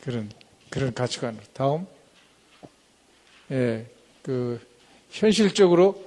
그런 0.02 0.30
그런 0.70 0.94
가치관으로. 0.94 1.42
다음. 1.52 1.86
예, 3.50 3.86
그 4.22 4.60
현실적으로 5.10 6.04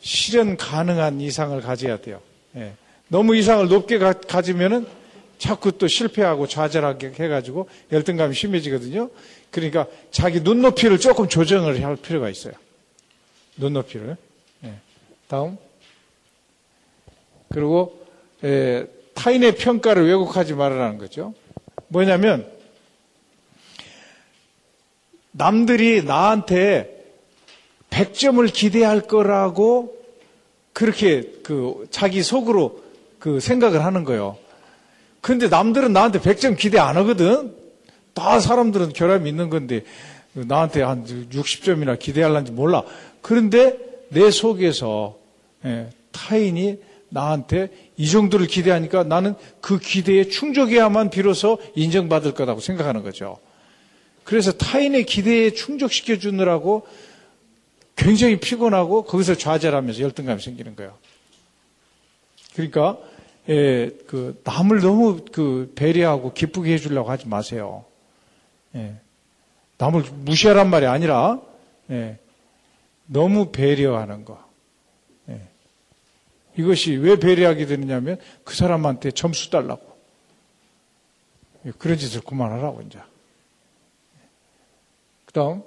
실현 0.00 0.56
가능한 0.56 1.20
이상을 1.20 1.60
가져야 1.60 2.00
돼요. 2.00 2.20
예. 2.56 2.72
너무 3.08 3.36
이상을 3.36 3.68
높게 3.68 3.98
가, 3.98 4.12
가지면은 4.14 4.86
자꾸 5.38 5.72
또 5.72 5.86
실패하고 5.86 6.46
좌절하게 6.46 7.12
해가지고 7.18 7.68
열등감이 7.92 8.34
심해지거든요. 8.34 9.10
그러니까 9.50 9.86
자기 10.10 10.40
눈높이를 10.40 10.98
조금 10.98 11.28
조정을 11.28 11.84
할 11.84 11.96
필요가 11.96 12.30
있어요. 12.30 12.54
눈높이를. 13.56 14.16
예. 14.64 14.74
다음. 15.28 15.58
그리고 17.50 18.06
예, 18.44 18.86
타인의 19.14 19.56
평가를 19.56 20.06
왜곡하지 20.06 20.54
말으라는 20.54 20.98
거죠. 20.98 21.34
뭐냐면 21.88 22.55
남들이 25.36 26.02
나한테 26.02 26.96
100점을 27.90 28.52
기대할 28.52 29.02
거라고 29.02 29.94
그렇게 30.72 31.30
그 31.42 31.86
자기 31.90 32.22
속으로 32.22 32.82
그 33.18 33.40
생각을 33.40 33.84
하는 33.84 34.04
거예요. 34.04 34.36
근데 35.20 35.48
남들은 35.48 35.92
나한테 35.92 36.20
100점 36.20 36.56
기대 36.56 36.78
안 36.78 36.96
하거든. 36.96 37.54
다 38.14 38.40
사람들은 38.40 38.92
결함이 38.92 39.28
있는 39.28 39.50
건데 39.50 39.84
나한테 40.32 40.82
한 40.82 41.04
60점이나 41.04 41.98
기대할란지 41.98 42.52
몰라. 42.52 42.82
그런데 43.20 43.76
내 44.08 44.30
속에서 44.30 45.16
예, 45.64 45.90
타인이 46.12 46.78
나한테 47.08 47.70
이 47.96 48.08
정도를 48.08 48.46
기대하니까 48.46 49.04
나는 49.04 49.34
그 49.60 49.78
기대에 49.78 50.28
충족해야만 50.28 51.10
비로소 51.10 51.58
인정받을 51.74 52.32
거라고 52.32 52.60
생각하는 52.60 53.02
거죠. 53.02 53.38
그래서 54.26 54.50
타인의 54.50 55.06
기대에 55.06 55.52
충족시켜 55.52 56.18
주느라고 56.18 56.84
굉장히 57.94 58.38
피곤하고 58.38 59.04
거기서 59.04 59.36
좌절하면서 59.36 60.02
열등감이 60.02 60.42
생기는 60.42 60.74
거예요. 60.74 60.98
그러니까 62.52 62.98
예, 63.48 63.88
그 64.08 64.40
남을 64.42 64.80
너무 64.80 65.24
그 65.30 65.72
배려하고 65.76 66.32
기쁘게 66.32 66.72
해주려고 66.72 67.08
하지 67.08 67.28
마세요. 67.28 67.84
예, 68.74 68.96
남을 69.78 70.02
무시하란 70.02 70.70
말이 70.70 70.86
아니라 70.86 71.40
예, 71.90 72.18
너무 73.06 73.52
배려하는 73.52 74.24
거. 74.24 74.44
예, 75.28 75.40
이것이 76.56 76.96
왜 76.96 77.16
배려하게 77.16 77.66
되느냐면 77.66 78.18
그 78.42 78.56
사람한테 78.56 79.12
점수 79.12 79.50
달라고. 79.50 79.96
예, 81.66 81.72
그런 81.78 81.96
짓을 81.96 82.22
그만하라고 82.22 82.82
이제. 82.82 82.98
그다음 85.36 85.62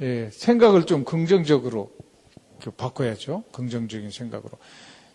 예, 0.00 0.28
생각을 0.32 0.84
좀 0.84 1.04
긍정적으로 1.04 1.92
바꿔야죠. 2.76 3.44
긍정적인 3.52 4.10
생각으로. 4.10 4.58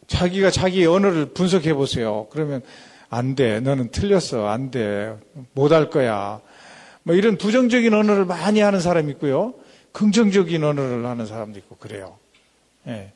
자기가 0.08 0.50
자기의 0.50 0.88
언어를 0.88 1.34
분석해 1.34 1.74
보세요. 1.74 2.28
그러면 2.30 2.62
안 3.10 3.36
돼. 3.36 3.60
너는 3.60 3.92
틀렸어. 3.92 4.48
안 4.48 4.72
돼. 4.72 5.18
못 5.54 5.74
할 5.74 5.90
거야. 5.90 6.40
뭐 7.04 7.16
이런 7.16 7.38
부정적인 7.38 7.94
언어를 7.94 8.24
많이 8.24 8.62
하는 8.62 8.80
사람이 8.80 9.12
있고요. 9.14 9.56
긍정적인 9.92 10.64
언어를 10.64 11.06
하는 11.06 11.26
사람도 11.26 11.60
있고 11.60 11.76
그래요. 11.76 12.18
예. 12.88 13.12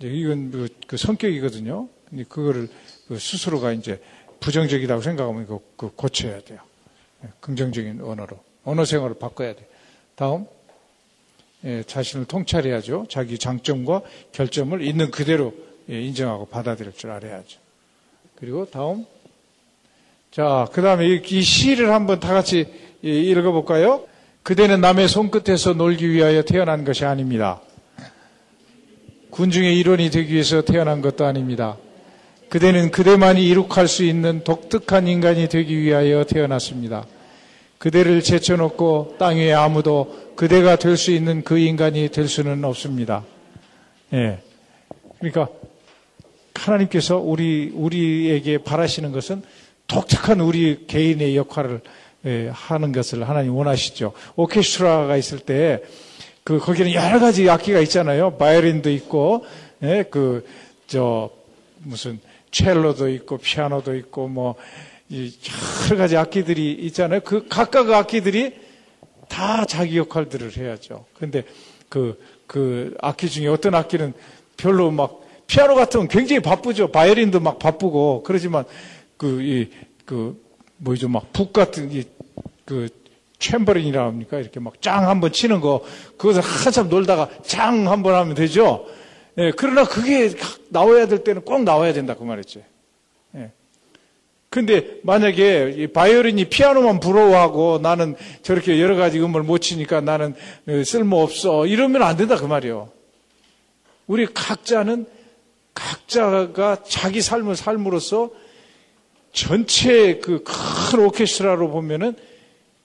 이건 0.00 0.52
그, 0.52 0.68
그 0.86 0.96
성격이거든요. 0.96 1.88
그거를 2.28 2.68
그 3.08 3.18
스스로가 3.18 3.72
이제 3.72 4.00
부정적이라고 4.38 5.02
생각하면 5.02 5.42
이거 5.42 5.60
그 5.76 5.90
고쳐야 5.96 6.40
돼요. 6.42 6.60
예. 7.24 7.28
긍정적인 7.40 8.02
언어로. 8.02 8.51
언어 8.64 8.84
생활을 8.84 9.18
바꿔야 9.18 9.54
돼요. 9.54 9.66
다음. 10.14 10.46
예, 11.64 11.82
자신을 11.84 12.26
통찰해야죠. 12.26 13.06
자기 13.08 13.38
장점과 13.38 14.02
결점을 14.32 14.82
있는 14.82 15.10
그대로 15.10 15.54
예, 15.90 16.00
인정하고 16.00 16.46
받아들일 16.46 16.92
줄 16.92 17.10
알아야죠. 17.10 17.60
그리고 18.36 18.66
다음. 18.66 19.06
자, 20.30 20.66
그 20.72 20.82
다음에 20.82 21.06
이, 21.06 21.22
이 21.24 21.42
시를 21.42 21.92
한번 21.92 22.18
다 22.18 22.32
같이 22.34 22.66
예, 23.04 23.08
읽어볼까요? 23.08 24.06
그대는 24.42 24.80
남의 24.80 25.08
손끝에서 25.08 25.74
놀기 25.74 26.10
위하여 26.10 26.42
태어난 26.42 26.84
것이 26.84 27.04
아닙니다. 27.04 27.60
군중의 29.30 29.78
일원이 29.78 30.10
되기 30.10 30.34
위해서 30.34 30.62
태어난 30.62 31.00
것도 31.00 31.24
아닙니다. 31.24 31.78
그대는 32.48 32.90
그대만이 32.90 33.46
이룩할 33.48 33.88
수 33.88 34.04
있는 34.04 34.44
독특한 34.44 35.06
인간이 35.06 35.48
되기 35.48 35.80
위하여 35.80 36.24
태어났습니다. 36.24 37.06
그대를 37.82 38.22
제쳐놓고 38.22 39.16
땅 39.18 39.36
위에 39.38 39.52
아무도 39.52 40.32
그대가 40.36 40.76
될 40.76 40.96
수 40.96 41.10
있는 41.10 41.42
그 41.42 41.58
인간이 41.58 42.10
될 42.10 42.28
수는 42.28 42.64
없습니다. 42.64 43.24
예. 44.12 44.38
그러니까 45.18 45.48
하나님께서 46.54 47.16
우리 47.18 47.72
우리에게 47.74 48.58
바라시는 48.58 49.10
것은 49.10 49.42
독특한 49.88 50.40
우리 50.40 50.86
개인의 50.86 51.36
역할을 51.36 51.80
예, 52.24 52.50
하는 52.52 52.92
것을 52.92 53.28
하나님 53.28 53.56
원하시죠. 53.56 54.12
오케스트라가 54.36 55.16
있을 55.16 55.40
때 55.40 55.82
그 56.44 56.58
거기는 56.58 56.92
여러 56.92 57.20
가지 57.20 57.48
악기가 57.48 57.80
있잖아요. 57.80 58.36
바이올린도 58.36 58.90
있고 58.90 59.44
예, 59.82 60.04
그 60.08 60.44
저 60.92 61.30
무슨 61.78 62.20
첼로도 62.50 63.08
있고 63.08 63.38
피아노도 63.38 63.96
있고 63.96 64.28
뭐 64.28 64.56
여러 65.12 65.96
가지 65.98 66.16
악기들이 66.16 66.72
있잖아요. 66.72 67.20
그 67.20 67.46
각각 67.48 67.90
악기들이 67.90 68.54
다 69.28 69.64
자기 69.64 69.98
역할들을 69.98 70.56
해야죠. 70.56 71.04
근데 71.18 71.44
그, 71.88 72.18
그 72.46 72.96
악기 73.00 73.28
중에 73.28 73.46
어떤 73.48 73.74
악기는 73.74 74.12
별로 74.56 74.90
막 74.90 75.20
피아노 75.46 75.74
같은 75.74 76.00
건 76.00 76.08
굉장히 76.08 76.40
바쁘죠. 76.40 76.90
바이올린도 76.92 77.40
막 77.40 77.58
바쁘고 77.58 78.22
그러지만 78.22 78.64
그, 79.16 79.42
이, 79.42 79.70
그, 80.06 80.40
뭐죠. 80.78 81.08
막 81.08 81.32
북 81.32 81.52
같은 81.52 81.92
이, 81.92 82.04
그, 82.64 82.88
챔버링이라 83.38 84.04
합니까? 84.04 84.38
이렇게 84.38 84.60
막 84.60 84.80
짱 84.80 85.08
한번 85.08 85.32
치는 85.32 85.60
거, 85.60 85.84
그것을 86.16 86.40
한참 86.42 86.88
놀다가 86.88 87.28
짱 87.44 87.88
한번 87.88 88.14
하면 88.14 88.34
되죠? 88.34 88.86
예, 89.38 89.50
그러나 89.56 89.84
그게 89.84 90.30
나와야 90.68 91.06
될 91.06 91.24
때는 91.24 91.42
꼭 91.42 91.62
나와야 91.64 91.92
된다, 91.92 92.14
그 92.14 92.22
말이죠. 92.22 92.60
예. 93.36 93.50
근데 94.52 94.98
만약에 95.02 95.88
바이올린이 95.94 96.44
피아노만 96.44 97.00
부러워하고 97.00 97.78
나는 97.82 98.16
저렇게 98.42 98.82
여러 98.82 98.96
가지 98.96 99.18
음을 99.18 99.42
못 99.42 99.60
치니까 99.60 100.02
나는 100.02 100.34
쓸모없어. 100.84 101.66
이러면 101.66 102.02
안 102.02 102.18
된다, 102.18 102.36
그 102.36 102.44
말이요. 102.44 102.90
우리 104.06 104.26
각자는 104.26 105.06
각자가 105.72 106.82
자기 106.86 107.22
삶을 107.22 107.56
삶으로써 107.56 108.30
전체 109.32 110.18
그 110.18 110.44
큰 110.44 110.98
오케스트라로 111.06 111.70
보면은 111.70 112.14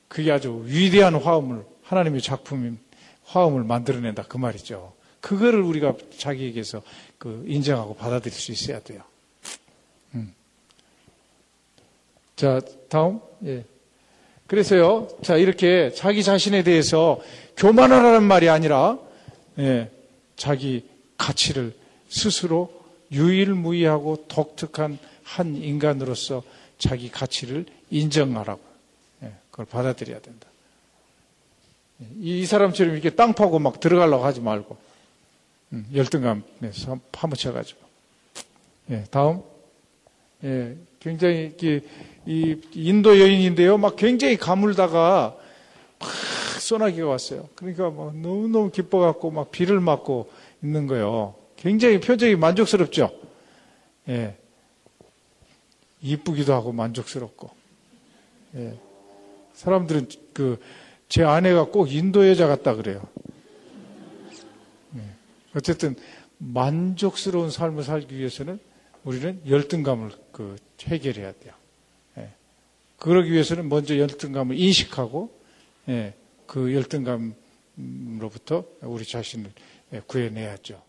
그게 0.08 0.32
아주 0.32 0.64
위대한 0.68 1.16
화음을 1.16 1.66
하나님의 1.84 2.22
작품인 2.22 2.80
화음을 3.26 3.66
만들어낸다 3.66 4.24
그 4.24 4.38
말이죠. 4.38 4.94
그거를 5.20 5.60
우리가 5.60 5.96
자기에게서 6.18 6.82
그 7.18 7.44
인정하고 7.46 7.96
받아들일 7.96 8.34
수 8.38 8.54
있어야 8.54 8.80
돼요. 8.80 9.02
음. 10.16 10.34
자 12.38 12.62
다음 12.88 13.20
예. 13.46 13.66
그래서요. 14.46 15.10
자 15.24 15.36
이렇게 15.36 15.92
자기 15.94 16.24
자신에 16.24 16.64
대해서 16.64 17.20
교만하라는 17.58 18.24
말이 18.24 18.48
아니라 18.48 18.98
예, 19.60 19.90
자기 20.38 20.86
가치를 21.18 21.74
스스로 22.08 22.72
유일무이하고 23.12 24.26
독특한 24.28 25.00
한 25.24 25.56
인간으로서 25.56 26.44
자기 26.78 27.10
가치를 27.10 27.66
인정하라고. 27.90 28.62
예, 29.24 29.34
그걸 29.50 29.66
받아들여야 29.66 30.22
된다. 30.22 30.48
이 32.20 32.46
사람처럼 32.46 32.94
이렇게 32.94 33.10
땅 33.10 33.34
파고 33.34 33.58
막 33.58 33.80
들어가려고 33.80 34.24
하지 34.24 34.40
말고, 34.40 34.78
음, 35.74 35.88
열등감에서 35.94 37.00
파묻혀가지고. 37.12 37.80
예, 38.92 39.04
다음. 39.10 39.42
예, 40.44 40.78
굉장히, 41.00 41.56
이 41.60 41.82
인도 42.28 43.20
여인인데요. 43.20 43.78
막 43.78 43.96
굉장히 43.96 44.38
가물다가 44.38 45.36
막 46.00 46.10
소나기가 46.60 47.08
왔어요. 47.08 47.48
그러니까 47.56 47.90
뭐 47.90 48.12
너무너무 48.12 48.70
기뻐갖고 48.70 49.32
막 49.32 49.52
비를 49.52 49.80
맞고 49.80 50.30
있는 50.62 50.88
거예요. 50.88 51.36
굉장히 51.56 52.00
표정이 52.00 52.36
만족스럽죠? 52.36 53.12
예. 54.10 54.36
이쁘기도 56.02 56.54
하고 56.54 56.72
만족스럽고. 56.72 57.50
예. 58.56 58.78
사람들은 59.54 60.08
그, 60.34 60.60
제 61.10 61.24
아내가 61.24 61.66
꼭 61.66 61.92
인도 61.92 62.28
여자 62.28 62.48
같다 62.48 62.76
그래요. 62.76 63.02
예. 64.96 65.02
어쨌든, 65.56 65.96
만족스러운 66.38 67.50
삶을 67.50 67.84
살기 67.84 68.16
위해서는 68.16 68.60
우리는 69.04 69.42
열등감을 69.48 70.12
그 70.32 70.58
해결해야 70.84 71.32
돼요. 71.34 71.54
예. 72.98 73.04
그러기 73.04 73.32
위해서는 73.32 73.70
먼저 73.70 73.98
열등감을 73.98 74.60
인식하고, 74.60 75.30
예. 75.90 76.14
그 76.46 76.74
열등감으로부터 76.74 78.66
우리 78.82 79.06
자신을 79.06 79.52
예, 79.94 80.02
구해내야죠. 80.06 80.82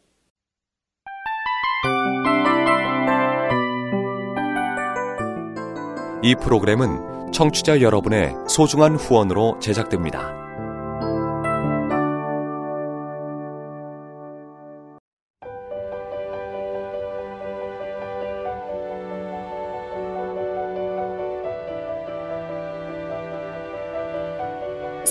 이 6.22 6.34
프로그램은 6.34 7.32
청취자 7.32 7.80
여러분의 7.80 8.34
소중한 8.48 8.96
후원으로 8.96 9.59
제작됩니다. 9.61 10.47